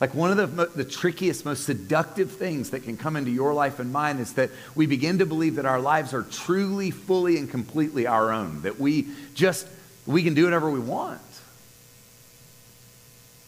Like 0.00 0.14
one 0.14 0.38
of 0.38 0.56
the, 0.56 0.66
the 0.66 0.84
trickiest, 0.84 1.44
most 1.44 1.64
seductive 1.64 2.30
things 2.30 2.70
that 2.70 2.84
can 2.84 2.96
come 2.96 3.16
into 3.16 3.30
your 3.30 3.52
life 3.54 3.80
and 3.80 3.92
mine 3.92 4.18
is 4.18 4.34
that 4.34 4.50
we 4.74 4.86
begin 4.86 5.18
to 5.18 5.26
believe 5.26 5.56
that 5.56 5.66
our 5.66 5.80
lives 5.80 6.14
are 6.14 6.22
truly, 6.22 6.90
fully, 6.90 7.38
and 7.38 7.50
completely 7.50 8.06
our 8.06 8.32
own, 8.32 8.62
that 8.62 8.78
we 8.78 9.08
just, 9.34 9.66
we 10.06 10.22
can 10.22 10.34
do 10.34 10.44
whatever 10.44 10.70
we 10.70 10.78
want. 10.78 11.20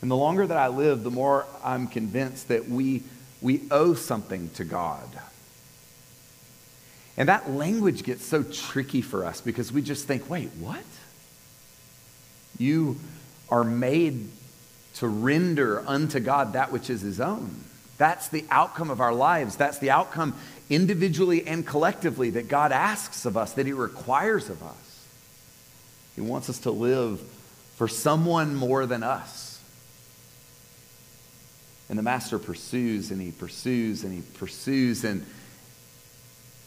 And 0.03 0.11
the 0.11 0.17
longer 0.17 0.47
that 0.47 0.59
I 0.59 0.69
live, 0.69 1.05
the 1.05 1.11
more 1.11 1.47
I'm 1.63 1.87
convinced 1.87 2.49
that 2.49 2.69
we, 2.69 3.03
we 3.41 3.63
owe 3.71 3.95
something 3.95 4.51
to 4.55 4.65
God. 4.65 5.09
And 7.17 7.29
that 7.29 7.51
language 7.51 8.03
gets 8.03 8.25
so 8.25 8.43
tricky 8.43 9.01
for 9.01 9.25
us 9.25 9.41
because 9.41 9.71
we 9.73 9.81
just 9.81 10.07
think, 10.07 10.29
wait, 10.29 10.51
what? 10.59 10.85
You 12.59 12.99
are 13.49 13.65
made 13.65 14.29
to 14.95 15.09
render 15.09 15.83
unto 15.87 16.21
God 16.21 16.53
that 16.53 16.73
which 16.73 16.91
is 16.91 17.01
his 17.01 17.21
own. 17.21 17.65
That's 17.99 18.29
the 18.29 18.45
outcome 18.51 18.91
of 18.91 19.01
our 19.01 19.15
lives. 19.15 19.57
That's 19.57 19.79
the 19.79 19.91
outcome 19.91 20.35
individually 20.69 21.47
and 21.47 21.67
collectively 21.67 22.31
that 22.31 22.49
God 22.49 22.73
asks 22.73 23.27
of 23.27 23.37
us, 23.37 23.53
that 23.53 23.67
he 23.67 23.73
requires 23.73 24.49
of 24.49 24.63
us. 24.63 25.07
He 26.15 26.21
wants 26.21 26.51
us 26.51 26.59
to 26.61 26.71
live 26.71 27.21
for 27.77 27.89
someone 27.89 28.55
more 28.55 28.87
than 28.87 29.03
us. 29.03 29.61
And 31.89 31.99
the 31.99 32.03
master 32.03 32.39
pursues 32.39 33.11
and 33.11 33.21
he 33.21 33.33
pursues 33.33 34.03
and 34.05 34.13
he 34.13 34.23
pursues, 34.39 35.05
and 35.05 35.27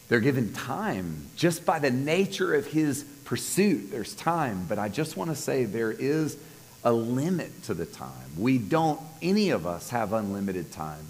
they're 0.08 0.20
given 0.20 0.52
time 0.52 1.26
just 1.36 1.66
by 1.66 1.78
the 1.78 1.90
nature 1.90 2.54
of 2.54 2.66
his 2.66 3.04
pursuit. 3.26 3.90
There's 3.90 4.14
time, 4.14 4.64
but 4.68 4.78
I 4.78 4.88
just 4.88 5.16
want 5.16 5.30
to 5.30 5.36
say 5.36 5.64
there 5.64 5.92
is 5.92 6.38
a 6.82 6.92
limit 6.92 7.64
to 7.64 7.74
the 7.74 7.84
time. 7.84 8.30
We 8.38 8.56
don't, 8.56 9.00
any 9.20 9.50
of 9.50 9.66
us 9.66 9.90
have 9.90 10.14
unlimited 10.14 10.72
time. 10.72 11.04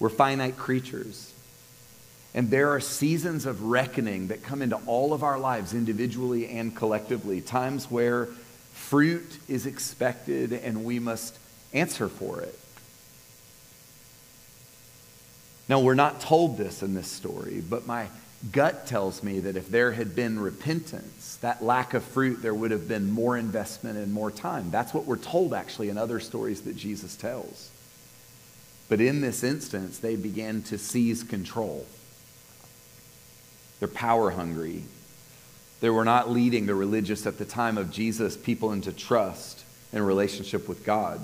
We're 0.00 0.08
finite 0.08 0.56
creatures. 0.56 1.32
And 2.34 2.50
there 2.50 2.70
are 2.70 2.80
seasons 2.80 3.46
of 3.46 3.62
reckoning 3.62 4.28
that 4.28 4.42
come 4.42 4.60
into 4.60 4.76
all 4.86 5.12
of 5.12 5.22
our 5.22 5.38
lives, 5.38 5.72
individually 5.72 6.48
and 6.48 6.74
collectively, 6.74 7.40
times 7.40 7.88
where 7.90 8.26
fruit 8.72 9.38
is 9.46 9.66
expected 9.66 10.52
and 10.52 10.84
we 10.84 10.98
must 10.98 11.38
answer 11.72 12.08
for 12.08 12.40
it. 12.40 12.58
Now, 15.68 15.80
we're 15.80 15.94
not 15.94 16.20
told 16.20 16.58
this 16.58 16.82
in 16.82 16.94
this 16.94 17.08
story, 17.08 17.62
but 17.66 17.86
my 17.86 18.08
gut 18.52 18.86
tells 18.86 19.22
me 19.22 19.40
that 19.40 19.56
if 19.56 19.70
there 19.70 19.92
had 19.92 20.14
been 20.14 20.38
repentance, 20.38 21.36
that 21.40 21.62
lack 21.62 21.94
of 21.94 22.02
fruit, 22.02 22.42
there 22.42 22.54
would 22.54 22.70
have 22.70 22.88
been 22.88 23.10
more 23.10 23.36
investment 23.36 23.96
and 23.96 24.12
more 24.12 24.30
time. 24.30 24.70
That's 24.70 24.92
what 24.92 25.06
we're 25.06 25.16
told 25.16 25.54
actually 25.54 25.88
in 25.88 25.98
other 25.98 26.20
stories 26.20 26.62
that 26.62 26.76
Jesus 26.76 27.16
tells. 27.16 27.70
But 28.88 29.00
in 29.00 29.20
this 29.20 29.42
instance, 29.42 29.98
they 29.98 30.16
began 30.16 30.62
to 30.64 30.78
seize 30.78 31.22
control. 31.22 31.86
They're 33.78 33.88
power 33.88 34.30
hungry. 34.30 34.84
They 35.80 35.90
were 35.90 36.04
not 36.04 36.30
leading 36.30 36.66
the 36.66 36.74
religious 36.74 37.26
at 37.26 37.38
the 37.38 37.44
time 37.44 37.78
of 37.78 37.90
Jesus 37.90 38.36
people 38.36 38.72
into 38.72 38.92
trust 38.92 39.64
and 39.92 40.06
relationship 40.06 40.68
with 40.68 40.84
God. 40.84 41.20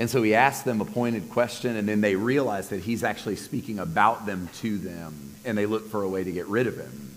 And 0.00 0.08
so 0.08 0.22
he 0.22 0.34
asks 0.34 0.62
them 0.62 0.80
a 0.80 0.86
pointed 0.86 1.28
question, 1.28 1.76
and 1.76 1.86
then 1.86 2.00
they 2.00 2.16
realize 2.16 2.70
that 2.70 2.80
he's 2.80 3.04
actually 3.04 3.36
speaking 3.36 3.78
about 3.78 4.24
them 4.24 4.48
to 4.60 4.78
them, 4.78 5.34
and 5.44 5.58
they 5.58 5.66
look 5.66 5.90
for 5.90 6.02
a 6.02 6.08
way 6.08 6.24
to 6.24 6.32
get 6.32 6.46
rid 6.46 6.66
of 6.66 6.78
him. 6.78 7.14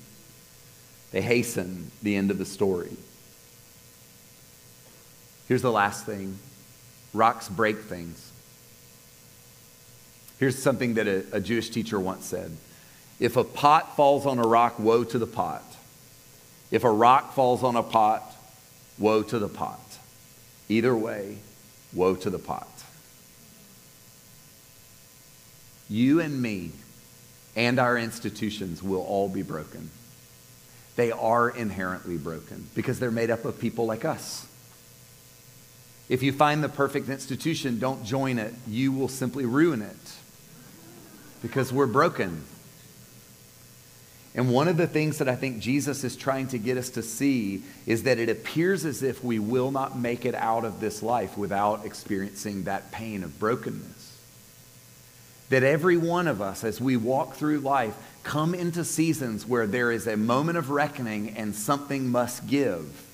They 1.12 1.22
hasten 1.22 1.92
the 2.02 2.18
end 2.18 2.30
of 2.30 2.38
the 2.38 2.46
story. 2.46 2.92
Here's 5.48 5.62
the 5.62 5.72
last 5.72 6.06
thing 6.06 6.38
rocks 7.14 7.48
break 7.48 7.80
things. 7.80 8.34
Here's 10.38 10.62
something 10.62 10.96
that 10.96 11.08
a, 11.08 11.24
a 11.32 11.40
Jewish 11.40 11.70
teacher 11.70 12.02
once 12.02 12.26
said 12.26 12.52
If 13.18 13.38
a 13.38 13.46
pot 13.46 13.96
falls 13.96 14.26
on 14.26 14.40
a 14.40 14.46
rock, 14.46 14.78
woe 14.78 15.06
to 15.06 15.18
the 15.18 15.26
pot. 15.26 15.64
If 16.70 16.84
a 16.84 16.92
rock 16.92 17.34
falls 17.34 17.64
on 17.64 17.78
a 17.78 17.84
pot, 17.84 18.24
woe 19.00 19.24
to 19.24 19.40
the 19.40 19.48
pot. 19.48 19.80
Either 20.68 20.94
way, 20.94 21.38
woe 21.94 22.16
to 22.16 22.30
the 22.30 22.40
pot. 22.40 22.68
You 25.94 26.22
and 26.22 26.42
me 26.42 26.72
and 27.56 27.78
our 27.78 28.00
institutions 28.00 28.82
will 28.82 29.04
all 29.04 29.30
be 29.30 29.44
broken. 29.44 29.92
They 30.96 31.12
are 31.12 31.52
inherently 31.52 32.18
broken 32.18 32.68
because 32.74 33.00
they're 33.00 33.12
made 33.12 33.30
up 33.30 33.46
of 33.46 33.60
people 33.60 33.86
like 33.86 34.04
us. 34.04 34.48
If 36.10 36.24
you 36.24 36.34
find 36.34 36.64
the 36.64 36.70
perfect 36.70 37.10
institution, 37.10 37.78
don't 37.78 38.04
join 38.04 38.40
it. 38.40 38.56
You 38.68 38.92
will 38.92 39.08
simply 39.08 39.46
ruin 39.46 39.84
it 39.84 40.14
because 41.44 41.72
we're 41.72 41.86
broken. 41.86 42.44
And 44.34 44.52
one 44.52 44.68
of 44.68 44.78
the 44.78 44.88
things 44.88 45.20
that 45.20 45.30
I 45.30 45.36
think 45.36 45.60
Jesus 45.60 46.04
is 46.04 46.16
trying 46.16 46.48
to 46.48 46.58
get 46.58 46.76
us 46.76 46.90
to 46.90 47.04
see 47.04 47.62
is 47.86 48.02
that 48.04 48.18
it 48.18 48.30
appears 48.30 48.84
as 48.84 49.04
if 49.04 49.24
we 49.24 49.38
will 49.38 49.70
not 49.70 49.96
make 49.96 50.26
it 50.26 50.34
out 50.34 50.66
of 50.66 50.80
this 50.80 51.04
life 51.04 51.38
without 51.38 51.86
experiencing 51.86 52.64
that 52.64 52.92
pain 52.92 53.24
of 53.24 53.38
brokenness. 53.40 54.03
That 55.54 55.62
every 55.62 55.98
one 55.98 56.28
of 56.28 56.42
us, 56.42 56.64
as 56.64 56.82
we 56.82 56.98
walk 56.98 57.36
through 57.36 57.60
life, 57.60 57.94
come 58.24 58.56
into 58.56 58.84
seasons 58.84 59.46
where 59.46 59.68
there 59.68 59.92
is 59.92 60.08
a 60.08 60.18
moment 60.18 60.58
of 60.58 60.72
reckoning 60.72 61.38
and 61.38 61.54
something 61.54 62.08
must 62.08 62.48
give. 62.48 63.06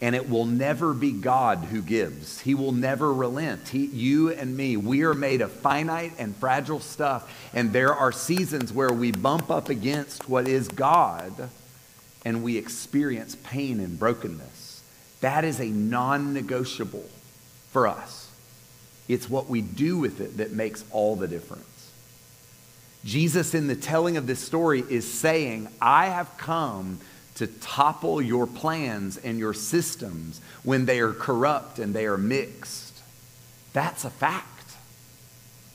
And 0.00 0.16
it 0.16 0.28
will 0.28 0.46
never 0.46 0.92
be 0.92 1.12
God 1.12 1.58
who 1.70 1.82
gives. 1.82 2.40
He 2.40 2.56
will 2.56 2.72
never 2.72 3.14
relent. 3.14 3.68
He, 3.68 3.86
you 3.86 4.32
and 4.32 4.56
me, 4.56 4.76
we 4.76 5.04
are 5.04 5.14
made 5.14 5.40
of 5.40 5.52
finite 5.52 6.14
and 6.18 6.34
fragile 6.34 6.80
stuff. 6.80 7.32
And 7.54 7.72
there 7.72 7.94
are 7.94 8.10
seasons 8.10 8.72
where 8.72 8.92
we 8.92 9.12
bump 9.12 9.48
up 9.48 9.68
against 9.68 10.28
what 10.28 10.48
is 10.48 10.66
God 10.66 11.48
and 12.24 12.42
we 12.42 12.56
experience 12.56 13.36
pain 13.44 13.78
and 13.78 14.00
brokenness. 14.00 14.82
That 15.20 15.44
is 15.44 15.60
a 15.60 15.66
non 15.66 16.34
negotiable 16.34 17.08
for 17.70 17.86
us. 17.86 18.25
It's 19.08 19.30
what 19.30 19.48
we 19.48 19.60
do 19.60 19.98
with 19.98 20.20
it 20.20 20.38
that 20.38 20.52
makes 20.52 20.84
all 20.90 21.16
the 21.16 21.28
difference. 21.28 21.64
Jesus, 23.04 23.54
in 23.54 23.68
the 23.68 23.76
telling 23.76 24.16
of 24.16 24.26
this 24.26 24.40
story, 24.40 24.82
is 24.88 25.10
saying, 25.10 25.68
I 25.80 26.06
have 26.06 26.36
come 26.38 26.98
to 27.36 27.46
topple 27.46 28.20
your 28.20 28.46
plans 28.46 29.16
and 29.16 29.38
your 29.38 29.54
systems 29.54 30.40
when 30.64 30.86
they 30.86 31.00
are 31.00 31.12
corrupt 31.12 31.78
and 31.78 31.94
they 31.94 32.06
are 32.06 32.18
mixed. 32.18 33.00
That's 33.72 34.04
a 34.04 34.10
fact. 34.10 34.46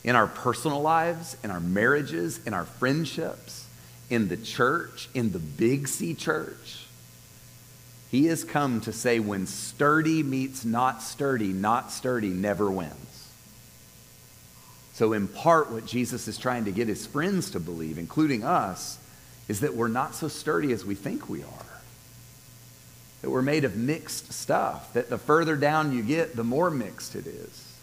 In 0.03 0.15
our 0.15 0.27
personal 0.27 0.81
lives, 0.81 1.37
in 1.43 1.51
our 1.51 1.59
marriages, 1.59 2.45
in 2.45 2.53
our 2.53 2.65
friendships, 2.65 3.67
in 4.09 4.27
the 4.27 4.37
church, 4.37 5.07
in 5.13 5.31
the 5.31 5.39
big 5.39 5.87
C 5.87 6.13
church. 6.13 6.85
He 8.09 8.25
has 8.25 8.43
come 8.43 8.81
to 8.81 8.91
say 8.91 9.19
when 9.19 9.45
sturdy 9.47 10.21
meets 10.21 10.65
not 10.65 11.01
sturdy, 11.01 11.53
not 11.53 11.91
sturdy 11.91 12.29
never 12.29 12.69
wins. 12.69 13.10
So, 15.01 15.13
in 15.13 15.27
part, 15.27 15.71
what 15.71 15.87
Jesus 15.87 16.27
is 16.27 16.37
trying 16.37 16.65
to 16.65 16.71
get 16.71 16.87
his 16.87 17.07
friends 17.07 17.49
to 17.49 17.59
believe, 17.59 17.97
including 17.97 18.43
us, 18.43 18.99
is 19.47 19.61
that 19.61 19.73
we're 19.73 19.87
not 19.87 20.13
so 20.13 20.27
sturdy 20.27 20.71
as 20.73 20.85
we 20.85 20.93
think 20.93 21.27
we 21.27 21.41
are. 21.41 21.81
That 23.23 23.31
we're 23.31 23.41
made 23.41 23.63
of 23.63 23.75
mixed 23.75 24.31
stuff, 24.31 24.93
that 24.93 25.09
the 25.09 25.17
further 25.17 25.55
down 25.55 25.91
you 25.91 26.03
get, 26.03 26.35
the 26.35 26.43
more 26.43 26.69
mixed 26.69 27.15
it 27.15 27.25
is. 27.25 27.73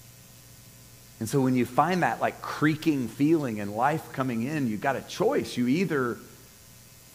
And 1.19 1.29
so, 1.29 1.41
when 1.41 1.57
you 1.57 1.67
find 1.67 2.05
that 2.05 2.21
like 2.21 2.41
creaking 2.41 3.09
feeling 3.09 3.59
and 3.59 3.75
life 3.75 4.13
coming 4.13 4.45
in, 4.45 4.69
you've 4.69 4.81
got 4.81 4.95
a 4.95 5.01
choice. 5.01 5.57
You 5.57 5.67
either 5.67 6.19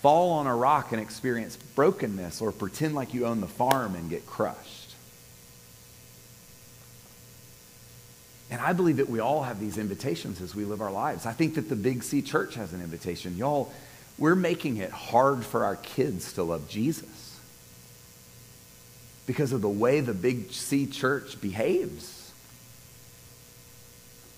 fall 0.02 0.32
on 0.32 0.48
a 0.48 0.54
rock 0.54 0.92
and 0.92 1.00
experience 1.02 1.56
brokenness 1.76 2.42
or 2.42 2.52
pretend 2.52 2.94
like 2.94 3.13
you 3.13 3.26
own 3.26 3.39
the 3.39 3.48
farm 3.48 3.96
and 3.96 4.10
get 4.10 4.26
crushed. 4.26 4.83
And 8.54 8.62
I 8.62 8.72
believe 8.72 8.98
that 8.98 9.10
we 9.10 9.20
all 9.20 9.42
have 9.42 9.60
these 9.60 9.80
invitations 9.80 10.39
as 10.39 10.54
we 10.54 10.63
live 10.63 10.80
our 10.80 10.92
lives. 10.92 11.26
I 11.26 11.34
think 11.34 11.56
that 11.56 11.70
the 11.70 11.76
Big 11.76 12.04
C 12.04 12.22
Church 12.22 12.54
has 12.54 12.72
an 12.72 12.82
invitation. 12.82 13.36
Y'all, 13.36 13.74
we're 14.20 14.36
making 14.36 14.78
it 14.78 14.92
hard 14.92 15.44
for 15.44 15.66
our 15.66 15.76
kids 15.76 16.34
to 16.34 16.44
love 16.44 16.70
Jesus 16.70 17.39
because 19.26 19.54
of 19.54 19.62
the 19.62 19.70
way 19.70 20.02
the 20.02 20.13
Big 20.13 20.52
C 20.52 20.86
church 20.86 21.42
behaves. 21.42 22.32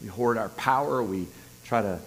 We 0.01 0.07
hoard 0.07 0.37
our 0.37 0.47
power, 0.47 1.03
we 1.03 1.27
try 1.65 1.81
to 1.81 1.99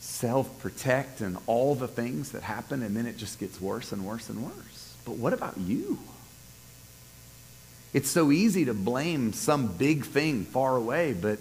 self 0.00 0.58
protect, 0.58 1.20
and 1.20 1.38
all 1.46 1.76
the 1.76 1.86
things 1.86 2.32
that 2.32 2.42
happen, 2.42 2.82
and 2.82 2.96
then 2.96 3.06
it 3.06 3.16
just 3.16 3.38
gets 3.38 3.60
worse 3.60 3.92
and 3.92 4.04
worse 4.04 4.28
and 4.30 4.42
worse. 4.42 4.96
But 5.04 5.14
what 5.14 5.32
about 5.32 5.58
you? 5.58 5.96
It's 7.92 8.10
so 8.10 8.30
easy 8.30 8.66
to 8.66 8.74
blame 8.74 9.32
some 9.32 9.66
big 9.66 10.04
thing 10.04 10.44
far 10.44 10.76
away, 10.76 11.12
but 11.12 11.38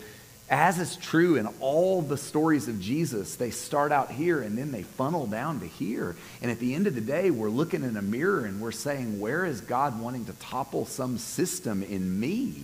as 0.49 0.79
is 0.79 0.95
true 0.95 1.35
in 1.35 1.45
all 1.59 2.01
the 2.01 2.17
stories 2.17 2.67
of 2.67 2.81
Jesus, 2.81 3.35
they 3.35 3.51
start 3.51 3.91
out 3.91 4.09
here 4.09 4.41
and 4.41 4.57
then 4.57 4.71
they 4.71 4.81
funnel 4.81 5.27
down 5.27 5.59
to 5.59 5.67
here. 5.67 6.15
And 6.41 6.49
at 6.49 6.59
the 6.59 6.73
end 6.73 6.87
of 6.87 6.95
the 6.95 7.01
day, 7.01 7.29
we're 7.29 7.49
looking 7.49 7.83
in 7.83 7.95
a 7.95 8.01
mirror 8.01 8.45
and 8.45 8.59
we're 8.59 8.71
saying, 8.71 9.19
Where 9.19 9.45
is 9.45 9.61
God 9.61 10.01
wanting 10.01 10.25
to 10.25 10.33
topple 10.33 10.85
some 10.85 11.19
system 11.19 11.83
in 11.83 12.19
me? 12.19 12.63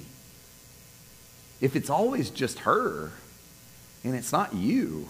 If 1.62 1.76
it's 1.76 1.92
always 1.92 2.32
just 2.32 2.60
her 2.60 3.12
and 4.04 4.16
it's 4.16 4.32
not 4.32 4.56
you, 4.56 5.08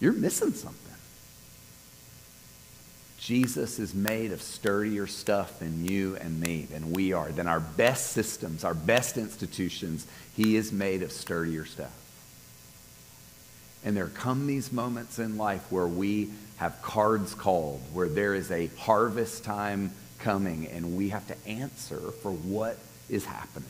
you're 0.00 0.12
missing 0.12 0.52
something. 0.52 0.89
Jesus 3.20 3.78
is 3.78 3.94
made 3.94 4.32
of 4.32 4.40
sturdier 4.40 5.06
stuff 5.06 5.58
than 5.58 5.84
you 5.84 6.16
and 6.16 6.40
me, 6.40 6.62
than 6.62 6.92
we 6.92 7.12
are, 7.12 7.30
than 7.30 7.46
our 7.46 7.60
best 7.60 8.12
systems, 8.12 8.64
our 8.64 8.72
best 8.72 9.18
institutions. 9.18 10.06
He 10.36 10.56
is 10.56 10.72
made 10.72 11.02
of 11.02 11.12
sturdier 11.12 11.66
stuff. 11.66 11.92
And 13.84 13.94
there 13.94 14.06
come 14.06 14.46
these 14.46 14.72
moments 14.72 15.18
in 15.18 15.36
life 15.36 15.70
where 15.70 15.86
we 15.86 16.30
have 16.56 16.80
cards 16.80 17.34
called, 17.34 17.82
where 17.92 18.08
there 18.08 18.34
is 18.34 18.50
a 18.50 18.68
harvest 18.78 19.44
time 19.44 19.92
coming, 20.18 20.66
and 20.68 20.96
we 20.96 21.10
have 21.10 21.26
to 21.28 21.36
answer 21.46 22.00
for 22.22 22.32
what 22.32 22.78
is 23.10 23.26
happening. 23.26 23.68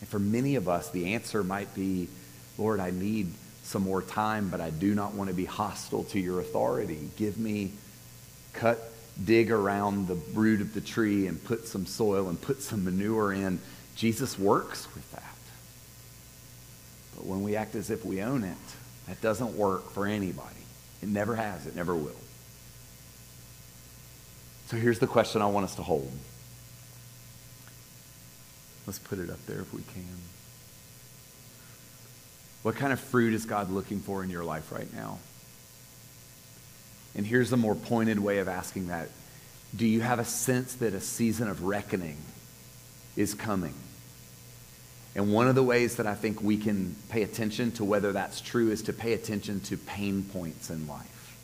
And 0.00 0.08
for 0.08 0.18
many 0.18 0.56
of 0.56 0.68
us, 0.68 0.90
the 0.90 1.14
answer 1.14 1.44
might 1.44 1.72
be 1.74 2.08
Lord, 2.56 2.80
I 2.80 2.90
need 2.90 3.32
some 3.68 3.82
more 3.82 4.00
time, 4.00 4.48
but 4.48 4.60
I 4.60 4.70
do 4.70 4.94
not 4.94 5.12
want 5.12 5.28
to 5.28 5.36
be 5.36 5.44
hostile 5.44 6.04
to 6.04 6.18
your 6.18 6.40
authority. 6.40 7.10
Give 7.16 7.38
me, 7.38 7.72
cut, 8.54 8.80
dig 9.22 9.50
around 9.50 10.08
the 10.08 10.14
root 10.32 10.62
of 10.62 10.72
the 10.72 10.80
tree 10.80 11.26
and 11.26 11.42
put 11.42 11.68
some 11.68 11.84
soil 11.84 12.28
and 12.28 12.40
put 12.40 12.62
some 12.62 12.84
manure 12.84 13.32
in. 13.32 13.60
Jesus 13.94 14.38
works 14.38 14.88
with 14.94 15.10
that. 15.12 15.22
But 17.14 17.26
when 17.26 17.42
we 17.42 17.56
act 17.56 17.74
as 17.74 17.90
if 17.90 18.06
we 18.06 18.22
own 18.22 18.42
it, 18.42 18.56
that 19.06 19.20
doesn't 19.20 19.54
work 19.54 19.90
for 19.90 20.06
anybody. 20.06 20.48
It 21.02 21.08
never 21.10 21.36
has, 21.36 21.66
it 21.66 21.76
never 21.76 21.94
will. 21.94 22.12
So 24.68 24.76
here's 24.78 24.98
the 24.98 25.06
question 25.06 25.42
I 25.42 25.46
want 25.46 25.64
us 25.64 25.74
to 25.74 25.82
hold. 25.82 26.10
Let's 28.86 28.98
put 28.98 29.18
it 29.18 29.28
up 29.28 29.44
there 29.46 29.60
if 29.60 29.74
we 29.74 29.82
can. 29.82 30.37
What 32.62 32.76
kind 32.76 32.92
of 32.92 33.00
fruit 33.00 33.34
is 33.34 33.44
God 33.44 33.70
looking 33.70 34.00
for 34.00 34.24
in 34.24 34.30
your 34.30 34.44
life 34.44 34.72
right 34.72 34.92
now? 34.92 35.18
And 37.14 37.26
here's 37.26 37.52
a 37.52 37.56
more 37.56 37.74
pointed 37.74 38.18
way 38.18 38.38
of 38.38 38.48
asking 38.48 38.88
that 38.88 39.08
Do 39.74 39.86
you 39.86 40.00
have 40.00 40.18
a 40.18 40.24
sense 40.24 40.74
that 40.76 40.94
a 40.94 41.00
season 41.00 41.48
of 41.48 41.62
reckoning 41.62 42.16
is 43.16 43.34
coming? 43.34 43.74
And 45.14 45.32
one 45.32 45.48
of 45.48 45.54
the 45.54 45.62
ways 45.62 45.96
that 45.96 46.06
I 46.06 46.14
think 46.14 46.42
we 46.42 46.56
can 46.56 46.94
pay 47.08 47.22
attention 47.22 47.72
to 47.72 47.84
whether 47.84 48.12
that's 48.12 48.40
true 48.40 48.70
is 48.70 48.82
to 48.82 48.92
pay 48.92 49.14
attention 49.14 49.60
to 49.62 49.76
pain 49.76 50.22
points 50.22 50.70
in 50.70 50.86
life. 50.86 51.36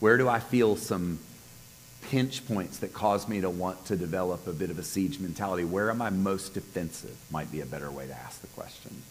Where 0.00 0.16
do 0.16 0.28
I 0.28 0.40
feel 0.40 0.76
some 0.76 1.18
pinch 2.10 2.46
points 2.46 2.78
that 2.78 2.92
cause 2.92 3.28
me 3.28 3.40
to 3.42 3.50
want 3.50 3.84
to 3.86 3.96
develop 3.96 4.46
a 4.46 4.52
bit 4.52 4.70
of 4.70 4.78
a 4.78 4.82
siege 4.82 5.20
mentality? 5.20 5.64
Where 5.64 5.90
am 5.90 6.00
I 6.00 6.10
most 6.10 6.54
defensive? 6.54 7.16
Might 7.30 7.52
be 7.52 7.60
a 7.60 7.66
better 7.66 7.90
way 7.90 8.06
to 8.06 8.14
ask 8.14 8.40
the 8.40 8.46
question. 8.48 9.02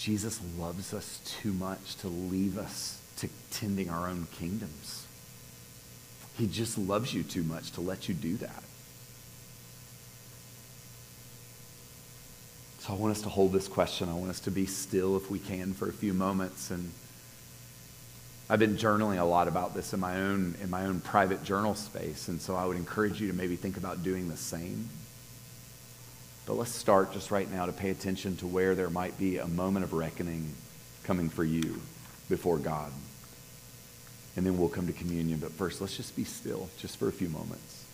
Jesus 0.00 0.40
loves 0.58 0.94
us 0.94 1.20
too 1.26 1.52
much 1.52 1.96
to 1.96 2.08
leave 2.08 2.56
us 2.56 2.98
to 3.18 3.28
tending 3.50 3.90
our 3.90 4.08
own 4.08 4.26
kingdoms. 4.32 5.06
He 6.38 6.46
just 6.46 6.78
loves 6.78 7.12
you 7.12 7.22
too 7.22 7.42
much 7.42 7.72
to 7.72 7.82
let 7.82 8.08
you 8.08 8.14
do 8.14 8.38
that. 8.38 8.62
So 12.78 12.94
I 12.94 12.96
want 12.96 13.10
us 13.14 13.20
to 13.22 13.28
hold 13.28 13.52
this 13.52 13.68
question. 13.68 14.08
I 14.08 14.14
want 14.14 14.30
us 14.30 14.40
to 14.40 14.50
be 14.50 14.64
still 14.64 15.18
if 15.18 15.30
we 15.30 15.38
can 15.38 15.74
for 15.74 15.86
a 15.90 15.92
few 15.92 16.14
moments 16.14 16.70
and 16.70 16.92
I've 18.48 18.58
been 18.58 18.78
journaling 18.78 19.20
a 19.20 19.24
lot 19.24 19.48
about 19.48 19.74
this 19.74 19.92
in 19.92 20.00
my 20.00 20.16
own 20.16 20.54
in 20.62 20.70
my 20.70 20.86
own 20.86 21.00
private 21.00 21.44
journal 21.44 21.74
space 21.74 22.28
and 22.28 22.40
so 22.40 22.56
I 22.56 22.64
would 22.64 22.78
encourage 22.78 23.20
you 23.20 23.28
to 23.28 23.34
maybe 23.34 23.54
think 23.54 23.76
about 23.76 24.02
doing 24.02 24.30
the 24.30 24.36
same. 24.38 24.88
But 26.50 26.56
let's 26.56 26.74
start 26.74 27.12
just 27.12 27.30
right 27.30 27.48
now 27.48 27.66
to 27.66 27.72
pay 27.72 27.90
attention 27.90 28.36
to 28.38 28.46
where 28.48 28.74
there 28.74 28.90
might 28.90 29.16
be 29.16 29.38
a 29.38 29.46
moment 29.46 29.84
of 29.84 29.92
reckoning 29.92 30.52
coming 31.04 31.28
for 31.28 31.44
you 31.44 31.80
before 32.28 32.58
God. 32.58 32.90
And 34.34 34.44
then 34.44 34.58
we'll 34.58 34.68
come 34.68 34.88
to 34.88 34.92
communion. 34.92 35.38
But 35.38 35.52
first, 35.52 35.80
let's 35.80 35.96
just 35.96 36.16
be 36.16 36.24
still 36.24 36.68
just 36.76 36.96
for 36.96 37.06
a 37.06 37.12
few 37.12 37.28
moments. 37.28 37.84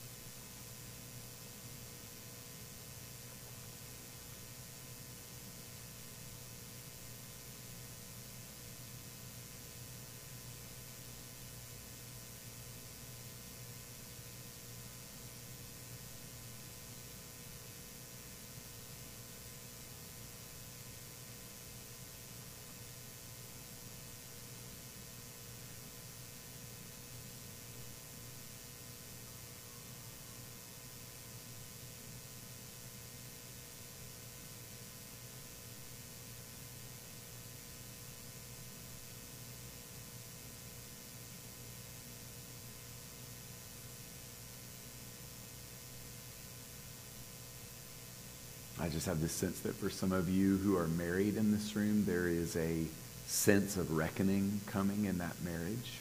I 48.87 48.89
just 48.89 49.07
have 49.07 49.21
this 49.21 49.33
sense 49.33 49.59
that 49.61 49.75
for 49.75 49.91
some 49.91 50.13
of 50.13 50.29
you 50.29 50.59
who 50.59 50.77
are 50.77 50.87
married 50.87 51.37
in 51.37 51.51
this 51.51 51.75
room, 51.75 52.05
there 52.05 52.29
is 52.29 52.55
a 52.55 52.85
sense 53.27 53.77
of 53.77 53.91
reckoning 53.91 54.61
coming 54.67 55.07
in 55.07 55.19
that 55.19 55.43
marriage. 55.43 55.99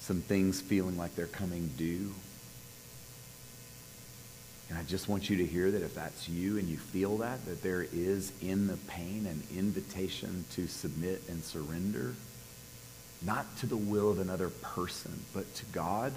Some 0.00 0.20
things 0.20 0.60
feeling 0.60 0.98
like 0.98 1.16
they're 1.16 1.24
coming 1.24 1.70
due. 1.78 2.12
And 4.68 4.76
I 4.76 4.82
just 4.82 5.08
want 5.08 5.30
you 5.30 5.38
to 5.38 5.46
hear 5.46 5.70
that 5.70 5.80
if 5.80 5.94
that's 5.94 6.28
you 6.28 6.58
and 6.58 6.68
you 6.68 6.76
feel 6.76 7.16
that, 7.18 7.42
that 7.46 7.62
there 7.62 7.86
is 7.90 8.30
in 8.42 8.66
the 8.66 8.76
pain 8.76 9.24
an 9.24 9.42
invitation 9.56 10.44
to 10.56 10.66
submit 10.66 11.22
and 11.30 11.42
surrender, 11.42 12.16
not 13.22 13.56
to 13.60 13.66
the 13.66 13.78
will 13.78 14.10
of 14.10 14.18
another 14.18 14.50
person, 14.50 15.22
but 15.32 15.54
to 15.54 15.64
God 15.72 16.12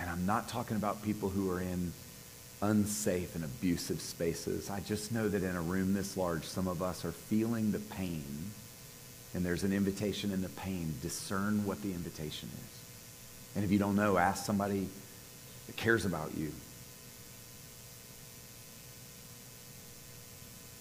And 0.00 0.09
I'm 0.20 0.26
not 0.26 0.48
talking 0.48 0.76
about 0.76 1.02
people 1.02 1.30
who 1.30 1.50
are 1.50 1.62
in 1.62 1.94
unsafe 2.60 3.34
and 3.34 3.42
abusive 3.42 4.02
spaces. 4.02 4.68
I 4.68 4.80
just 4.80 5.12
know 5.12 5.26
that 5.26 5.42
in 5.42 5.56
a 5.56 5.62
room 5.62 5.94
this 5.94 6.14
large, 6.14 6.44
some 6.44 6.68
of 6.68 6.82
us 6.82 7.06
are 7.06 7.12
feeling 7.12 7.72
the 7.72 7.78
pain, 7.78 8.50
and 9.32 9.46
there's 9.46 9.64
an 9.64 9.72
invitation 9.72 10.30
in 10.30 10.42
the 10.42 10.50
pain. 10.50 10.94
Discern 11.00 11.64
what 11.64 11.80
the 11.80 11.92
invitation 11.92 12.50
is. 12.52 12.78
And 13.56 13.64
if 13.64 13.70
you 13.70 13.78
don't 13.78 13.96
know, 13.96 14.18
ask 14.18 14.44
somebody 14.44 14.90
that 15.66 15.76
cares 15.78 16.04
about 16.04 16.36
you. 16.36 16.52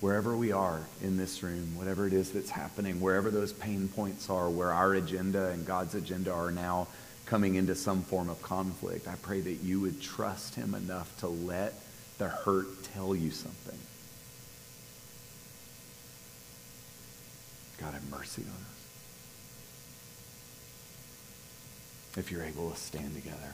Wherever 0.02 0.36
we 0.36 0.52
are 0.52 0.82
in 1.02 1.16
this 1.16 1.42
room, 1.44 1.78
whatever 1.78 2.06
it 2.06 2.12
is 2.12 2.32
that's 2.32 2.50
happening, 2.50 3.00
wherever 3.00 3.32
those 3.32 3.54
pain 3.54 3.88
points 3.88 4.30
are, 4.30 4.50
where 4.50 4.74
our 4.74 4.96
agenda 4.96 5.48
and 5.48 5.66
God's 5.66 5.96
agenda 5.96 6.34
are 6.34 6.52
now 6.52 6.90
coming 7.30 7.56
into 7.56 7.76
some 7.76 8.02
form 8.02 8.28
of 8.28 8.42
conflict, 8.42 9.08
I 9.08 9.14
pray 9.22 9.40
that 9.40 9.62
you 9.64 9.80
would 9.82 10.02
trust 10.02 10.56
him 10.56 10.74
enough 10.74 11.16
to 11.20 11.28
let 11.28 11.76
the 12.18 12.28
hurt 12.28 12.84
tell 12.96 13.16
you 13.16 13.30
something. 13.30 13.78
God, 17.80 17.94
have 17.94 18.10
mercy 18.10 18.42
on 18.42 18.50
us. 18.50 18.58
If 22.18 22.32
you're 22.32 22.44
able 22.44 22.72
to 22.72 22.76
stand 22.76 23.14
together. 23.14 23.54